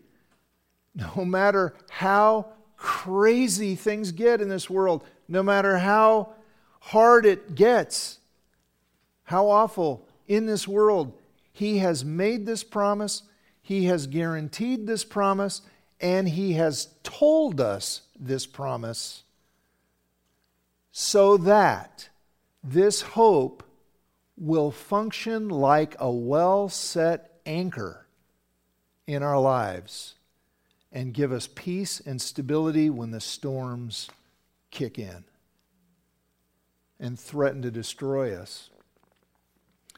no 0.97 1.25
matter 1.25 1.75
how 1.91 2.47
crazy 2.77 3.75
things 3.75 4.13
get 4.13 4.41
in 4.41 4.49
this 4.49 4.71
world, 4.71 5.05
no 5.29 5.43
matter 5.43 5.79
how 5.79 6.33
hard 6.81 7.27
it 7.27 7.55
gets, 7.55 8.19
how 9.25 9.49
awful 9.49 10.09
in 10.27 10.47
this 10.47 10.67
world. 10.67 11.13
He 11.53 11.79
has 11.79 12.05
made 12.05 12.47
this 12.47 12.65
promise, 12.65 13.23
He 13.63 13.85
has 13.85 14.07
guaranteed 14.07 14.87
this 14.87 15.05
promise, 15.05 15.63
and 16.01 16.29
He 16.29 16.55
has 16.55 16.89
told 17.03 17.61
us 17.61 18.03
this 18.19 18.47
promise 18.47 19.25
so 20.93 21.37
that 21.37 22.09
this 22.65 23.03
hope 23.03 23.63
will 24.39 24.71
function 24.71 25.49
like 25.49 25.95
a 25.99 26.11
well 26.11 26.69
set 26.69 27.39
anchor 27.45 28.07
in 29.07 29.23
our 29.23 29.39
lives 29.39 30.15
and 30.97 31.13
give 31.13 31.31
us 31.31 31.47
peace 31.55 32.01
and 32.01 32.23
stability 32.23 32.89
when 32.89 33.11
the 33.11 33.21
storms 33.21 34.09
kick 34.71 34.99
in 34.99 35.25
and 36.99 37.21
threaten 37.21 37.61
to 37.61 37.71
destroy 37.71 38.35
us. 38.35 38.71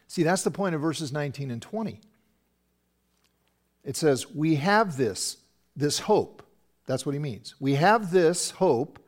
See, 0.09 0.25
that's 0.25 0.43
the 0.43 0.51
point 0.51 0.75
of 0.75 0.81
verses 0.81 1.13
19 1.13 1.53
and 1.53 1.63
20. 1.63 2.01
It 3.85 3.95
says, 3.95 4.29
We 4.29 4.57
have 4.57 4.97
this, 4.97 5.37
this 5.77 6.01
hope. 6.01 6.43
That's 6.87 7.07
what 7.07 7.15
he 7.15 7.21
means. 7.21 7.55
We 7.61 7.77
have 7.77 8.11
this 8.11 8.51
hope, 8.51 8.99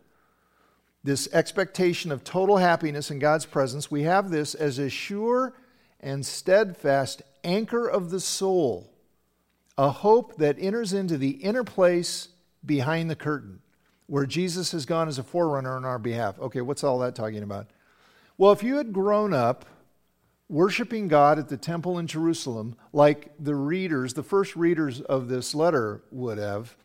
this 1.03 1.29
expectation 1.33 2.13
of 2.13 2.23
total 2.23 2.59
happiness 2.59 3.11
in 3.11 3.19
God's 3.19 3.47
presence. 3.47 3.91
We 3.91 4.05
have 4.05 4.31
this 4.31 4.55
as 4.55 4.79
a 4.79 4.89
sure 4.89 5.55
and 5.99 6.25
steadfast 6.25 7.23
anchor 7.43 7.89
of 7.89 8.11
the 8.11 8.21
soul, 8.21 8.93
a 9.81 9.89
hope 9.89 10.37
that 10.37 10.57
enters 10.59 10.93
into 10.93 11.17
the 11.17 11.31
inner 11.31 11.65
place 11.65 12.29
behind 12.67 13.09
the 13.09 13.17
curtain, 13.17 13.61
where 14.09 14.27
Jesus 14.27 14.73
has 14.73 14.85
gone 14.85 15.09
as 15.09 15.19
a 15.19 15.23
forerunner 15.23 15.75
on 15.75 15.87
our 15.87 15.99
behalf. 15.99 16.39
Okay, 16.39 16.61
what's 16.61 16.85
all 16.85 16.99
that 16.99 17.15
talking 17.15 17.43
about? 17.43 17.67
Well, 18.37 18.53
if 18.53 18.63
you 18.63 18.77
had 18.77 18.93
grown 18.93 19.33
up 19.33 19.65
worshiping 20.51 21.09
God 21.09 21.39
at 21.39 21.49
the 21.49 21.57
temple 21.57 21.99
in 21.99 22.07
Jerusalem, 22.07 22.77
like 22.93 23.33
the 23.39 23.55
readers, 23.55 24.13
the 24.13 24.23
first 24.23 24.55
readers 24.55 25.01
of 25.01 25.29
this 25.29 25.55
letter 25.55 26.03
would 26.11 26.37
have, 26.37 26.77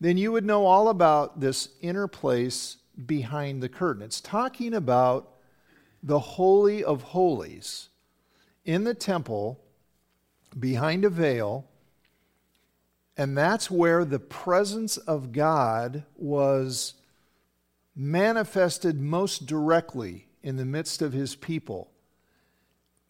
then 0.00 0.16
you 0.16 0.30
would 0.30 0.44
know 0.44 0.64
all 0.64 0.90
about 0.90 1.40
this 1.40 1.70
inner 1.80 2.06
place 2.06 2.76
behind 3.04 3.60
the 3.60 3.68
curtain. 3.68 4.00
It's 4.04 4.20
talking 4.20 4.74
about 4.74 5.28
the 6.04 6.20
Holy 6.20 6.84
of 6.84 7.02
Holies 7.02 7.88
in 8.64 8.84
the 8.84 8.94
temple 8.94 9.58
behind 10.56 11.04
a 11.04 11.10
veil. 11.10 11.66
And 13.16 13.36
that's 13.36 13.70
where 13.70 14.04
the 14.04 14.18
presence 14.18 14.96
of 14.96 15.32
God 15.32 16.04
was 16.16 16.94
manifested 17.94 19.00
most 19.00 19.46
directly 19.46 20.28
in 20.42 20.56
the 20.56 20.64
midst 20.64 21.02
of 21.02 21.12
his 21.12 21.36
people. 21.36 21.90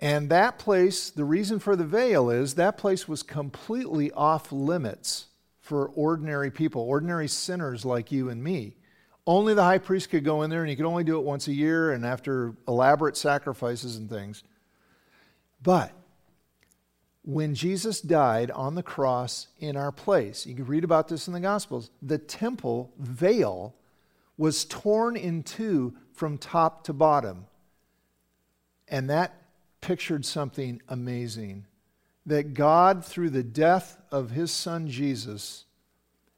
And 0.01 0.31
that 0.31 0.59
place, 0.59 1.11
the 1.11 1.25
reason 1.25 1.61
for 1.61 1.77
the 1.77 1.85
veil 1.85 2.29
is 2.29 2.55
that 2.55 2.77
place 2.77 3.07
was 3.07 3.23
completely 3.23 4.11
off 4.11 4.51
limits 4.51 5.27
for 5.61 5.87
ordinary 5.91 6.51
people, 6.51 6.83
ordinary 6.83 7.29
sinners 7.29 7.85
like 7.85 8.11
you 8.11 8.29
and 8.29 8.43
me. 8.43 8.75
Only 9.25 9.55
the 9.55 9.62
high 9.62 9.79
priest 9.79 10.11
could 10.11 10.25
go 10.25 10.43
in 10.43 10.51
there, 10.51 10.62
and 10.62 10.69
he 10.69 10.75
could 10.75 10.87
only 10.87 11.05
do 11.05 11.17
it 11.19 11.25
once 11.25 11.47
a 11.47 11.53
year 11.53 11.93
and 11.93 12.05
after 12.05 12.55
elaborate 12.67 13.17
sacrifices 13.17 13.97
and 13.97 14.11
things. 14.11 14.43
But 15.62 15.93
when 17.25 17.55
Jesus 17.55 18.01
died 18.01 18.51
on 18.51 18.75
the 18.75 18.83
cross 18.83 19.47
in 19.61 19.77
our 19.77 19.93
place, 19.93 20.45
you 20.45 20.55
can 20.55 20.67
read 20.67 20.85
about 20.85 21.09
this 21.09 21.29
in 21.29 21.33
the 21.33 21.41
Gospels, 21.41 21.91
the 22.01 22.19
temple 22.19 22.93
veil 22.99 23.75
was 24.37 24.65
torn 24.65 25.17
in 25.17 25.43
two 25.43 25.95
from 26.13 26.37
top 26.37 26.85
to 26.85 26.93
bottom. 26.93 27.47
And 28.89 29.09
that 29.09 29.35
pictured 29.81 30.25
something 30.25 30.81
amazing 30.89 31.67
that 32.27 32.55
God, 32.55 33.05
through 33.05 33.31
the 33.31 33.43
death 33.43 33.97
of 34.11 34.31
his 34.31 34.53
son 34.53 34.89
Jesus, 34.89 35.65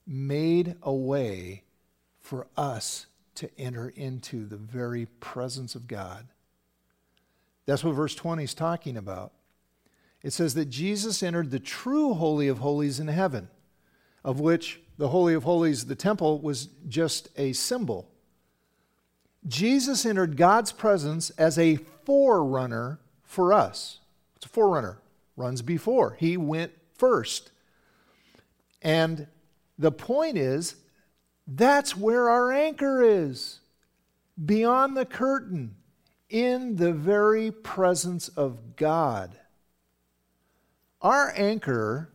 made 0.07 0.77
a 0.83 0.93
way 0.93 1.63
for 2.21 2.47
us 2.57 3.07
to 3.35 3.51
enter 3.59 3.91
into 3.91 4.47
the 4.47 4.57
very 4.57 5.07
presence 5.21 5.75
of 5.75 5.87
God. 5.87 6.27
That's 7.67 7.85
what 7.85 7.93
verse 7.93 8.15
20 8.15 8.45
is 8.45 8.55
talking 8.55 8.97
about. 8.97 9.34
It 10.25 10.33
says 10.33 10.55
that 10.55 10.71
Jesus 10.71 11.23
entered 11.23 11.51
the 11.51 11.61
true 11.61 12.15
Holy 12.15 12.49
of 12.49 12.59
Holies 12.59 12.99
in 12.99 13.09
heaven, 13.09 13.49
of 14.25 14.41
which 14.41 14.81
the 14.99 15.09
Holy 15.09 15.35
of 15.35 15.45
Holies, 15.45 15.85
the 15.85 15.95
temple, 15.95 16.41
was 16.41 16.71
just 16.89 17.29
a 17.37 17.53
symbol. 17.53 18.11
Jesus 19.47 20.07
entered 20.07 20.39
God's 20.39 20.73
presence 20.73 21.29
as 21.31 21.59
a 21.59 21.77
forerunner 22.05 22.99
for 23.23 23.53
us. 23.53 24.01
It's 24.37 24.47
a 24.47 24.49
forerunner, 24.49 24.99
runs 25.37 25.61
before. 25.61 26.17
He 26.19 26.39
went 26.39 26.73
first. 26.97 27.53
And 28.81 29.27
the 29.79 29.93
point 29.93 30.39
is, 30.39 30.77
that's 31.47 31.95
where 31.95 32.31
our 32.31 32.51
anchor 32.51 33.03
is 33.03 33.61
beyond 34.43 34.97
the 34.97 35.05
curtain, 35.05 35.77
in 36.31 36.77
the 36.77 36.93
very 36.93 37.51
presence 37.51 38.29
of 38.29 38.75
God. 38.75 39.39
Our 41.05 41.35
anchor 41.37 42.09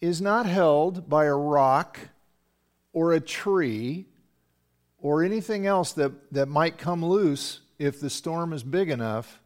is 0.00 0.20
not 0.20 0.44
held 0.44 1.08
by 1.08 1.26
a 1.26 1.36
rock 1.36 2.00
or 2.92 3.12
a 3.12 3.20
tree 3.20 4.06
or 4.98 5.22
anything 5.22 5.66
else 5.66 5.92
that, 5.92 6.32
that 6.32 6.48
might 6.48 6.78
come 6.78 7.04
loose 7.04 7.60
if 7.78 8.00
the 8.00 8.10
storm 8.10 8.52
is 8.52 8.64
big 8.64 8.90
enough. 8.90 9.40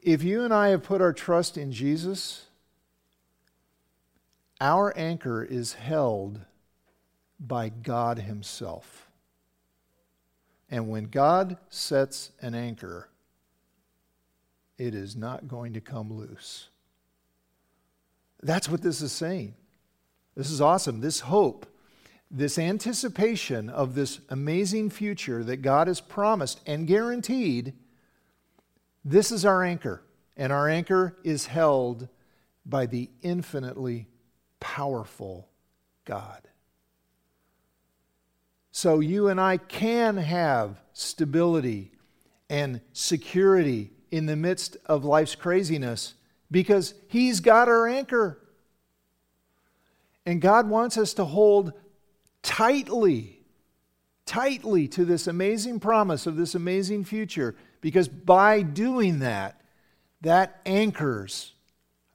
If 0.00 0.22
you 0.22 0.44
and 0.44 0.54
I 0.54 0.68
have 0.68 0.84
put 0.84 1.00
our 1.00 1.12
trust 1.12 1.58
in 1.58 1.72
Jesus, 1.72 2.46
our 4.60 4.96
anchor 4.96 5.42
is 5.42 5.72
held 5.72 6.42
by 7.40 7.70
God 7.70 8.20
Himself. 8.20 9.10
And 10.70 10.88
when 10.88 11.06
God 11.06 11.56
sets 11.70 12.30
an 12.40 12.54
anchor, 12.54 13.08
it 14.82 14.96
is 14.96 15.14
not 15.14 15.46
going 15.46 15.74
to 15.74 15.80
come 15.80 16.12
loose. 16.12 16.68
That's 18.42 18.68
what 18.68 18.82
this 18.82 19.00
is 19.00 19.12
saying. 19.12 19.54
This 20.34 20.50
is 20.50 20.60
awesome. 20.60 21.00
This 21.00 21.20
hope, 21.20 21.66
this 22.30 22.58
anticipation 22.58 23.70
of 23.70 23.94
this 23.94 24.20
amazing 24.28 24.90
future 24.90 25.44
that 25.44 25.58
God 25.58 25.86
has 25.86 26.00
promised 26.00 26.60
and 26.66 26.86
guaranteed, 26.86 27.74
this 29.04 29.30
is 29.30 29.44
our 29.44 29.62
anchor. 29.62 30.02
And 30.36 30.52
our 30.52 30.68
anchor 30.68 31.16
is 31.22 31.46
held 31.46 32.08
by 32.66 32.86
the 32.86 33.08
infinitely 33.22 34.08
powerful 34.58 35.48
God. 36.04 36.48
So 38.72 38.98
you 38.98 39.28
and 39.28 39.40
I 39.40 39.58
can 39.58 40.16
have 40.16 40.80
stability 40.92 41.92
and 42.48 42.80
security 42.92 43.92
in 44.12 44.26
the 44.26 44.36
midst 44.36 44.76
of 44.86 45.04
life's 45.04 45.34
craziness 45.34 46.14
because 46.50 46.94
He's 47.08 47.40
got 47.40 47.68
our 47.68 47.88
anchor. 47.88 48.38
And 50.24 50.40
God 50.40 50.68
wants 50.68 50.96
us 50.96 51.14
to 51.14 51.24
hold 51.24 51.72
tightly, 52.42 53.40
tightly 54.26 54.86
to 54.88 55.04
this 55.04 55.26
amazing 55.26 55.80
promise 55.80 56.28
of 56.28 56.36
this 56.36 56.54
amazing 56.54 57.04
future 57.04 57.56
because 57.80 58.06
by 58.06 58.62
doing 58.62 59.18
that, 59.20 59.60
that 60.20 60.60
anchors 60.64 61.54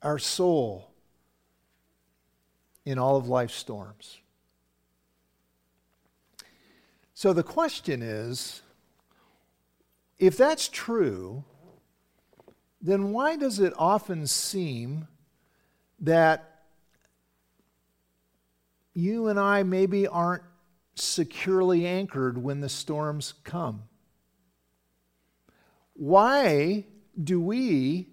our 0.01 0.19
soul 0.19 0.91
in 2.85 2.97
all 2.97 3.17
of 3.17 3.27
life's 3.27 3.55
storms. 3.55 4.19
So 7.13 7.33
the 7.33 7.43
question 7.43 8.01
is 8.01 8.61
if 10.19 10.37
that's 10.37 10.69
true, 10.69 11.43
then 12.87 13.11
why 13.11 13.35
does 13.35 13.59
it 13.59 13.73
often 13.77 14.25
seem 14.25 15.09
that 15.99 16.61
you 18.93 19.27
and 19.27 19.37
I 19.37 19.63
maybe 19.63 20.07
aren't 20.07 20.43
securely 20.95 21.85
anchored 21.85 22.37
when 22.37 22.61
the 22.61 22.69
storms 22.69 23.33
come? 23.43 23.83
Why 25.95 26.85
do 27.21 27.41
we, 27.41 28.07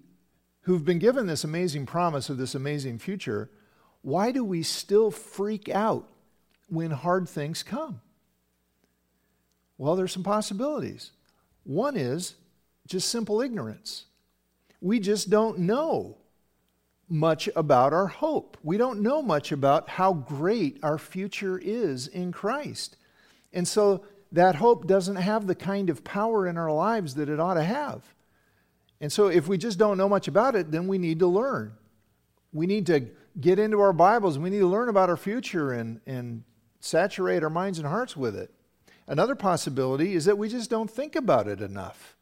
who've 0.63 0.83
been 0.83 0.99
given 0.99 1.25
this 1.25 1.45
amazing 1.45 1.85
promise 1.85 2.29
of 2.29 2.37
this 2.37 2.53
amazing 2.53 2.99
future, 2.99 3.49
why 4.01 4.31
do 4.31 4.43
we 4.43 4.61
still 4.61 5.09
freak 5.09 5.69
out 5.69 6.05
when 6.67 6.91
hard 6.91 7.29
things 7.29 7.63
come? 7.63 8.01
Well, 9.77 9.95
there's 9.95 10.11
some 10.11 10.23
possibilities. 10.23 11.11
One 11.63 11.95
is 11.95 12.35
just 12.85 13.07
simple 13.07 13.41
ignorance. 13.41 14.05
We 14.85 14.99
just 14.99 15.31
don't 15.31 15.57
know 15.57 16.15
much 17.09 17.49
about 17.55 17.91
our 17.91 18.05
hope. 18.05 18.55
We 18.61 18.77
don't 18.77 19.01
know 19.01 19.23
much 19.23 19.51
about 19.51 19.89
how 19.89 20.13
great 20.13 20.77
our 20.83 20.99
future 20.99 21.57
is 21.57 22.05
in 22.05 22.31
Christ. 22.31 22.95
And 23.51 23.67
so 23.67 24.05
that 24.31 24.57
hope 24.57 24.85
doesn't 24.85 25.15
have 25.15 25.47
the 25.47 25.55
kind 25.55 25.89
of 25.89 26.03
power 26.03 26.45
in 26.45 26.55
our 26.55 26.71
lives 26.71 27.15
that 27.15 27.29
it 27.29 27.39
ought 27.39 27.55
to 27.55 27.63
have. 27.63 28.03
And 29.01 29.11
so 29.11 29.25
if 29.25 29.47
we 29.47 29.57
just 29.57 29.79
don't 29.79 29.97
know 29.97 30.07
much 30.07 30.27
about 30.27 30.55
it, 30.55 30.69
then 30.69 30.85
we 30.85 30.99
need 30.99 31.17
to 31.17 31.27
learn. 31.27 31.73
We 32.53 32.67
need 32.67 32.85
to 32.85 33.07
get 33.41 33.57
into 33.57 33.79
our 33.79 33.91
Bibles. 33.91 34.37
We 34.37 34.51
need 34.51 34.59
to 34.59 34.67
learn 34.67 34.89
about 34.89 35.09
our 35.09 35.17
future 35.17 35.71
and, 35.71 35.99
and 36.05 36.43
saturate 36.79 37.41
our 37.41 37.49
minds 37.49 37.79
and 37.79 37.87
hearts 37.87 38.15
with 38.15 38.35
it. 38.35 38.53
Another 39.07 39.33
possibility 39.33 40.13
is 40.13 40.25
that 40.25 40.37
we 40.37 40.47
just 40.47 40.69
don't 40.69 40.91
think 40.91 41.15
about 41.15 41.47
it 41.47 41.59
enough 41.59 42.15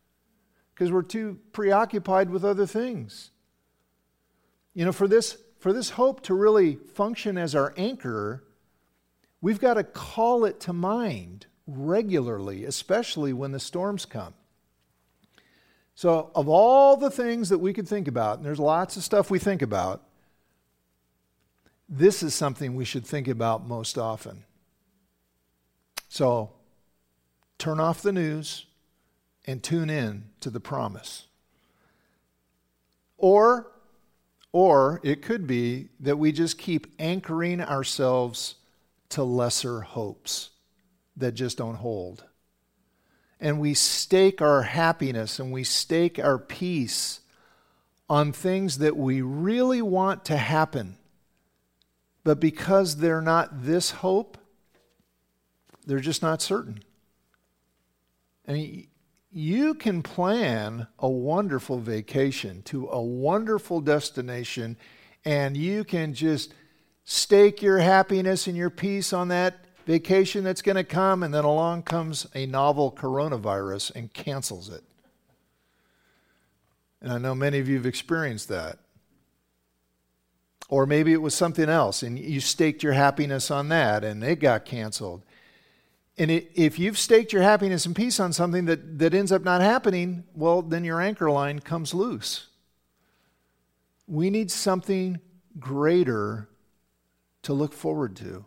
because 0.74 0.92
we're 0.92 1.04
too 1.04 1.40
preoccupied 1.52 2.30
with 2.30 2.44
other 2.44 2.66
things. 2.66 3.32
You 4.74 4.86
know, 4.86 4.92
for 4.92 5.08
this, 5.08 5.38
for 5.60 5.72
this 5.72 5.92
hope 5.92 6.22
to 6.24 6.34
really 6.34 6.76
function 6.76 7.38
as 7.38 7.54
our 7.56 7.74
anchor, 7.78 8.44
we've 9.42 9.60
got 9.60 9.76
to 9.76 9.84
call 9.84 10.46
it 10.46 10.60
to 10.62 10.74
mind 10.74 11.46
regularly, 11.68 12.66
especially 12.66 13.34
when 13.34 13.52
the 13.52 13.60
storms 13.60 14.06
come. 14.06 14.34
So, 15.96 16.32
of 16.34 16.50
all 16.50 16.98
the 16.98 17.12
things 17.12 17.50
that 17.50 17.60
we 17.60 17.72
could 17.72 17.88
think 17.88 18.08
about, 18.08 18.38
and 18.38 18.46
there's 18.46 18.60
lots 18.60 18.98
of 18.98 19.04
stuff 19.04 19.30
we 19.30 19.38
think 19.38 19.62
about, 19.62 20.02
this 21.88 22.24
is 22.24 22.34
something 22.34 22.76
we 22.76 22.86
should 22.86 23.06
think 23.06 23.28
about 23.28 23.68
most 23.68 24.00
often. 24.00 24.44
So, 26.10 26.52
turn 27.60 27.80
off 27.80 28.02
the 28.02 28.12
news 28.12 28.66
and 29.46 29.62
tune 29.62 29.90
in 29.90 30.26
to 30.40 30.50
the 30.50 30.60
promise. 30.60 31.28
Or, 33.18 33.72
or 34.52 35.00
it 35.04 35.22
could 35.22 35.48
be 35.48 35.90
that 36.00 36.18
we 36.18 36.32
just 36.32 36.58
keep 36.58 36.88
anchoring 37.00 37.62
ourselves 37.62 38.56
to 39.10 39.24
lesser 39.24 39.82
hopes 39.82 40.50
that 41.18 41.34
just 41.34 41.58
don't 41.58 41.76
hold. 41.76 42.26
And 43.40 43.60
we 43.60 43.74
stake 43.74 44.42
our 44.42 44.64
happiness 44.64 45.40
and 45.40 45.52
we 45.52 45.64
stake 45.64 46.18
our 46.18 46.38
peace 46.38 47.20
on 48.10 48.32
things 48.32 48.78
that 48.80 48.96
we 48.96 49.22
really 49.22 49.82
want 49.82 50.26
to 50.26 50.38
happen. 50.38 50.98
But 52.24 52.40
because 52.40 52.98
they're 52.98 53.22
not 53.22 53.64
this 53.64 53.92
hope, 53.92 54.38
they're 55.86 56.00
just 56.00 56.22
not 56.22 56.42
certain. 56.42 56.84
I 58.48 58.54
mean, 58.54 58.88
you 59.34 59.74
can 59.74 60.04
plan 60.04 60.88
a 61.00 61.10
wonderful 61.10 61.80
vacation 61.80 62.62
to 62.64 62.88
a 62.90 63.02
wonderful 63.02 63.82
destination, 63.82 64.78
and 65.26 65.58
you 65.58 65.84
can 65.84 66.14
just 66.14 66.54
stake 67.04 67.62
your 67.62 67.80
happiness 67.80 68.48
and 68.48 68.56
your 68.56 68.70
peace 68.70 69.12
on 69.12 69.30
that 69.30 69.66
vacation 69.86 70.44
that's 70.44 70.62
going 70.62 70.76
to 70.76 70.84
come, 70.84 71.24
and 71.24 71.34
then 71.34 71.44
along 71.44 71.84
comes 71.84 72.28
a 72.36 72.46
novel 72.46 72.92
coronavirus 72.92 73.94
and 73.96 74.14
cancels 74.14 74.70
it. 74.70 74.84
And 77.02 77.12
I 77.12 77.18
know 77.18 77.36
many 77.36 77.60
of 77.60 77.68
you 77.68 77.76
have 77.76 77.86
experienced 77.86 78.48
that. 78.50 78.80
Or 80.70 80.86
maybe 80.86 81.12
it 81.12 81.22
was 81.22 81.36
something 81.36 81.70
else, 81.70 82.04
and 82.04 82.18
you 82.18 82.40
staked 82.40 82.84
your 82.84 82.94
happiness 82.94 83.52
on 83.52 83.70
that, 83.70 84.04
and 84.04 84.24
it 84.24 84.40
got 84.40 84.64
canceled. 84.64 85.24
And 86.18 86.30
it, 86.30 86.52
if 86.54 86.78
you've 86.78 86.98
staked 86.98 87.34
your 87.34 87.42
happiness 87.42 87.86
and 87.86 87.96
peace 87.96 88.20
on 88.20 88.34
something 88.34 88.66
that, 88.66 89.00
that 89.00 89.14
ends 89.14 89.32
up 89.32 89.44
not 89.44 89.62
happening, 89.62 90.24
well, 90.36 90.62
then 90.62 90.84
your 90.84 91.02
anchor 91.02 91.32
line 91.32 91.60
comes 91.60 91.94
loose. 91.94 92.48
We 94.08 94.30
need 94.30 94.52
something 94.52 95.20
greater 95.60 96.50
to 97.44 97.54
look 97.54 97.74
forward 97.74 98.16
to. 98.18 98.46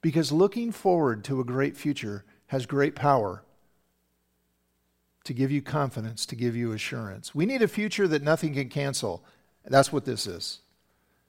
Because 0.00 0.30
looking 0.32 0.72
forward 0.72 1.24
to 1.24 1.40
a 1.40 1.44
great 1.44 1.76
future 1.76 2.24
has 2.46 2.66
great 2.66 2.94
power 2.94 3.42
to 5.24 5.34
give 5.34 5.50
you 5.50 5.60
confidence, 5.60 6.24
to 6.26 6.36
give 6.36 6.56
you 6.56 6.72
assurance. 6.72 7.34
We 7.34 7.44
need 7.44 7.62
a 7.62 7.68
future 7.68 8.08
that 8.08 8.22
nothing 8.22 8.54
can 8.54 8.68
cancel. 8.68 9.24
That's 9.66 9.92
what 9.92 10.04
this 10.04 10.26
is. 10.26 10.60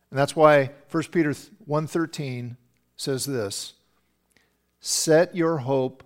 And 0.10 0.18
that's 0.18 0.36
why 0.36 0.72
1 0.90 1.04
Peter 1.12 1.32
1:13 1.32 2.56
says 2.96 3.26
this, 3.26 3.74
Set 4.80 5.36
your 5.36 5.58
hope 5.58 6.04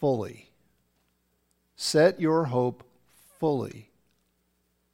fully. 0.00 0.50
Set 1.76 2.20
your 2.20 2.44
hope 2.44 2.84
fully. 3.38 3.90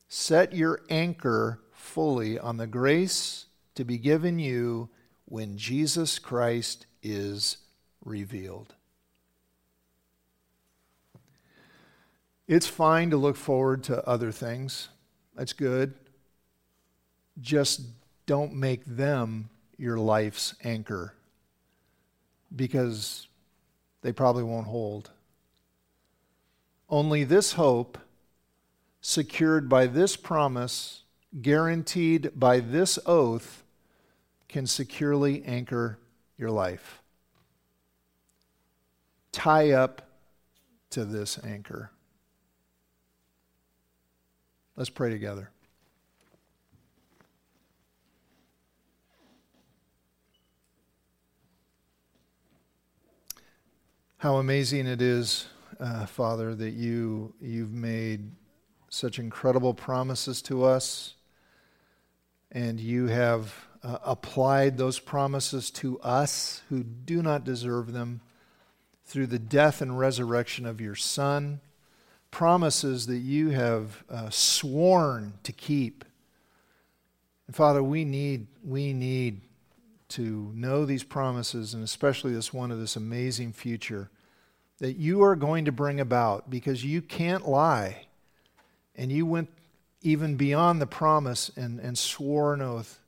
Set 0.08 0.52
your 0.52 0.80
anchor 0.90 1.60
fully 1.72 2.38
on 2.38 2.56
the 2.56 2.66
grace 2.66 3.46
to 3.74 3.84
be 3.84 3.98
given 3.98 4.38
you 4.38 4.88
when 5.26 5.56
Jesus 5.56 6.18
Christ 6.18 6.86
is 7.02 7.58
revealed. 8.04 8.74
It's 12.46 12.66
fine 12.66 13.10
to 13.10 13.16
look 13.16 13.36
forward 13.36 13.84
to 13.84 14.06
other 14.06 14.30
things. 14.30 14.88
That's 15.34 15.52
good. 15.52 15.94
Just 17.40 17.80
don't 18.26 18.54
make 18.54 18.84
them 18.84 19.48
your 19.76 19.98
life's 19.98 20.54
anchor 20.62 21.14
because 22.54 23.28
they 24.02 24.12
probably 24.12 24.42
won't 24.42 24.66
hold. 24.66 25.10
Only 26.88 27.24
this 27.24 27.54
hope, 27.54 27.98
secured 29.00 29.68
by 29.68 29.86
this 29.86 30.16
promise, 30.16 31.02
guaranteed 31.40 32.30
by 32.34 32.60
this 32.60 32.98
oath, 33.06 33.64
can 34.48 34.66
securely 34.66 35.42
anchor 35.44 35.98
your 36.38 36.50
life. 36.50 37.02
Tie 39.32 39.72
up 39.72 40.02
to 40.90 41.04
this 41.04 41.40
anchor. 41.44 41.90
Let's 44.76 44.90
pray 44.90 45.10
together. 45.10 45.50
How 54.24 54.36
amazing 54.36 54.86
it 54.86 55.02
is, 55.02 55.48
uh, 55.78 56.06
Father, 56.06 56.54
that 56.54 56.70
you, 56.70 57.34
you've 57.42 57.74
made 57.74 58.30
such 58.88 59.18
incredible 59.18 59.74
promises 59.74 60.40
to 60.44 60.64
us, 60.64 61.12
and 62.50 62.80
you 62.80 63.08
have 63.08 63.54
uh, 63.82 63.98
applied 64.02 64.78
those 64.78 64.98
promises 64.98 65.70
to 65.72 66.00
us 66.00 66.62
who 66.70 66.82
do 66.82 67.20
not 67.20 67.44
deserve 67.44 67.92
them 67.92 68.22
through 69.04 69.26
the 69.26 69.38
death 69.38 69.82
and 69.82 69.98
resurrection 69.98 70.64
of 70.64 70.80
your 70.80 70.94
Son, 70.94 71.60
promises 72.30 73.04
that 73.08 73.18
you 73.18 73.50
have 73.50 74.04
uh, 74.08 74.30
sworn 74.30 75.34
to 75.42 75.52
keep. 75.52 76.02
And 77.46 77.54
Father, 77.54 77.82
we 77.82 78.06
need, 78.06 78.46
we 78.64 78.94
need 78.94 79.42
to 80.14 80.50
know 80.54 80.84
these 80.84 81.04
promises, 81.04 81.74
and 81.74 81.84
especially 81.84 82.32
this 82.32 82.52
one 82.52 82.70
of 82.70 82.78
this 82.78 82.96
amazing 82.96 83.52
future 83.52 84.10
that 84.78 84.96
you 84.96 85.22
are 85.22 85.36
going 85.36 85.64
to 85.64 85.72
bring 85.72 86.00
about 86.00 86.50
because 86.50 86.84
you 86.84 87.00
can't 87.00 87.48
lie. 87.48 88.06
And 88.96 89.10
you 89.10 89.26
went 89.26 89.48
even 90.02 90.36
beyond 90.36 90.80
the 90.80 90.86
promise 90.86 91.50
and, 91.56 91.80
and 91.80 91.96
swore 91.96 92.54
an 92.54 92.62
oath. 92.62 93.00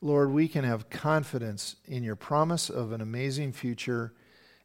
Lord, 0.00 0.30
we 0.30 0.48
can 0.48 0.64
have 0.64 0.90
confidence 0.90 1.76
in 1.86 2.02
your 2.02 2.16
promise 2.16 2.70
of 2.70 2.92
an 2.92 3.00
amazing 3.00 3.52
future 3.52 4.12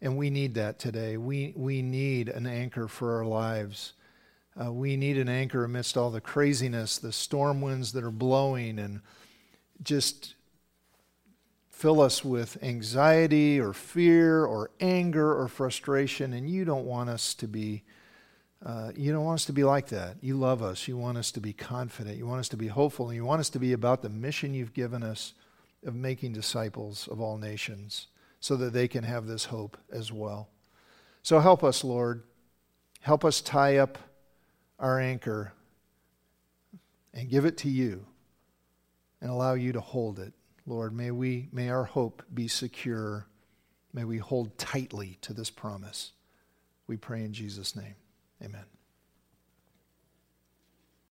and 0.01 0.17
we 0.17 0.29
need 0.29 0.55
that 0.55 0.79
today. 0.79 1.17
We, 1.17 1.53
we 1.55 1.81
need 1.81 2.27
an 2.27 2.47
anchor 2.47 2.87
for 2.87 3.17
our 3.17 3.25
lives. 3.25 3.93
Uh, 4.59 4.71
we 4.71 4.97
need 4.97 5.17
an 5.17 5.29
anchor 5.29 5.63
amidst 5.63 5.95
all 5.95 6.09
the 6.09 6.19
craziness, 6.19 6.97
the 6.97 7.11
storm 7.11 7.61
winds 7.61 7.91
that 7.93 8.03
are 8.03 8.11
blowing, 8.11 8.79
and 8.79 9.01
just 9.83 10.33
fill 11.81 11.99
us 11.99 12.23
with 12.23 12.61
anxiety 12.61 13.59
or 13.59 13.73
fear 13.73 14.45
or 14.45 14.69
anger 14.79 15.33
or 15.35 15.47
frustration. 15.47 16.31
And 16.33 16.47
you 16.47 16.63
don't 16.63 16.85
want 16.85 17.09
us 17.09 17.33
to 17.35 17.47
be. 17.47 17.83
Uh, 18.63 18.91
you 18.95 19.11
don't 19.11 19.25
want 19.25 19.39
us 19.39 19.45
to 19.45 19.53
be 19.53 19.63
like 19.63 19.87
that. 19.87 20.17
You 20.21 20.37
love 20.37 20.61
us. 20.61 20.87
You 20.87 20.95
want 20.95 21.17
us 21.17 21.31
to 21.31 21.39
be 21.39 21.53
confident. 21.53 22.17
You 22.17 22.27
want 22.27 22.41
us 22.41 22.49
to 22.49 22.57
be 22.57 22.67
hopeful. 22.67 23.07
And 23.07 23.15
you 23.15 23.25
want 23.25 23.39
us 23.39 23.49
to 23.49 23.59
be 23.59 23.73
about 23.73 24.03
the 24.03 24.09
mission 24.09 24.53
you've 24.53 24.75
given 24.75 25.01
us 25.01 25.33
of 25.83 25.95
making 25.95 26.33
disciples 26.33 27.07
of 27.07 27.19
all 27.19 27.39
nations 27.39 28.05
so 28.39 28.55
that 28.57 28.73
they 28.73 28.87
can 28.87 29.03
have 29.03 29.25
this 29.25 29.45
hope 29.45 29.75
as 29.91 30.11
well. 30.11 30.49
So 31.23 31.39
help 31.39 31.63
us, 31.63 31.83
Lord. 31.83 32.21
Help 32.99 33.25
us 33.25 33.41
tie 33.41 33.77
up 33.77 33.97
our 34.77 34.99
anchor 34.99 35.53
and 37.11 37.27
give 37.27 37.45
it 37.45 37.57
to 37.57 37.69
you 37.69 38.05
and 39.19 39.31
allow 39.31 39.55
you 39.55 39.71
to 39.71 39.81
hold 39.81 40.19
it. 40.19 40.33
Lord, 40.65 40.93
may 40.93 41.11
we 41.11 41.49
may 41.51 41.69
our 41.69 41.85
hope 41.85 42.23
be 42.33 42.47
secure. 42.47 43.27
May 43.93 44.03
we 44.05 44.17
hold 44.17 44.57
tightly 44.57 45.17
to 45.21 45.33
this 45.33 45.49
promise. 45.49 46.11
We 46.87 46.97
pray 46.97 47.23
in 47.23 47.33
Jesus 47.33 47.75
name. 47.75 47.95
Amen. 48.43 48.65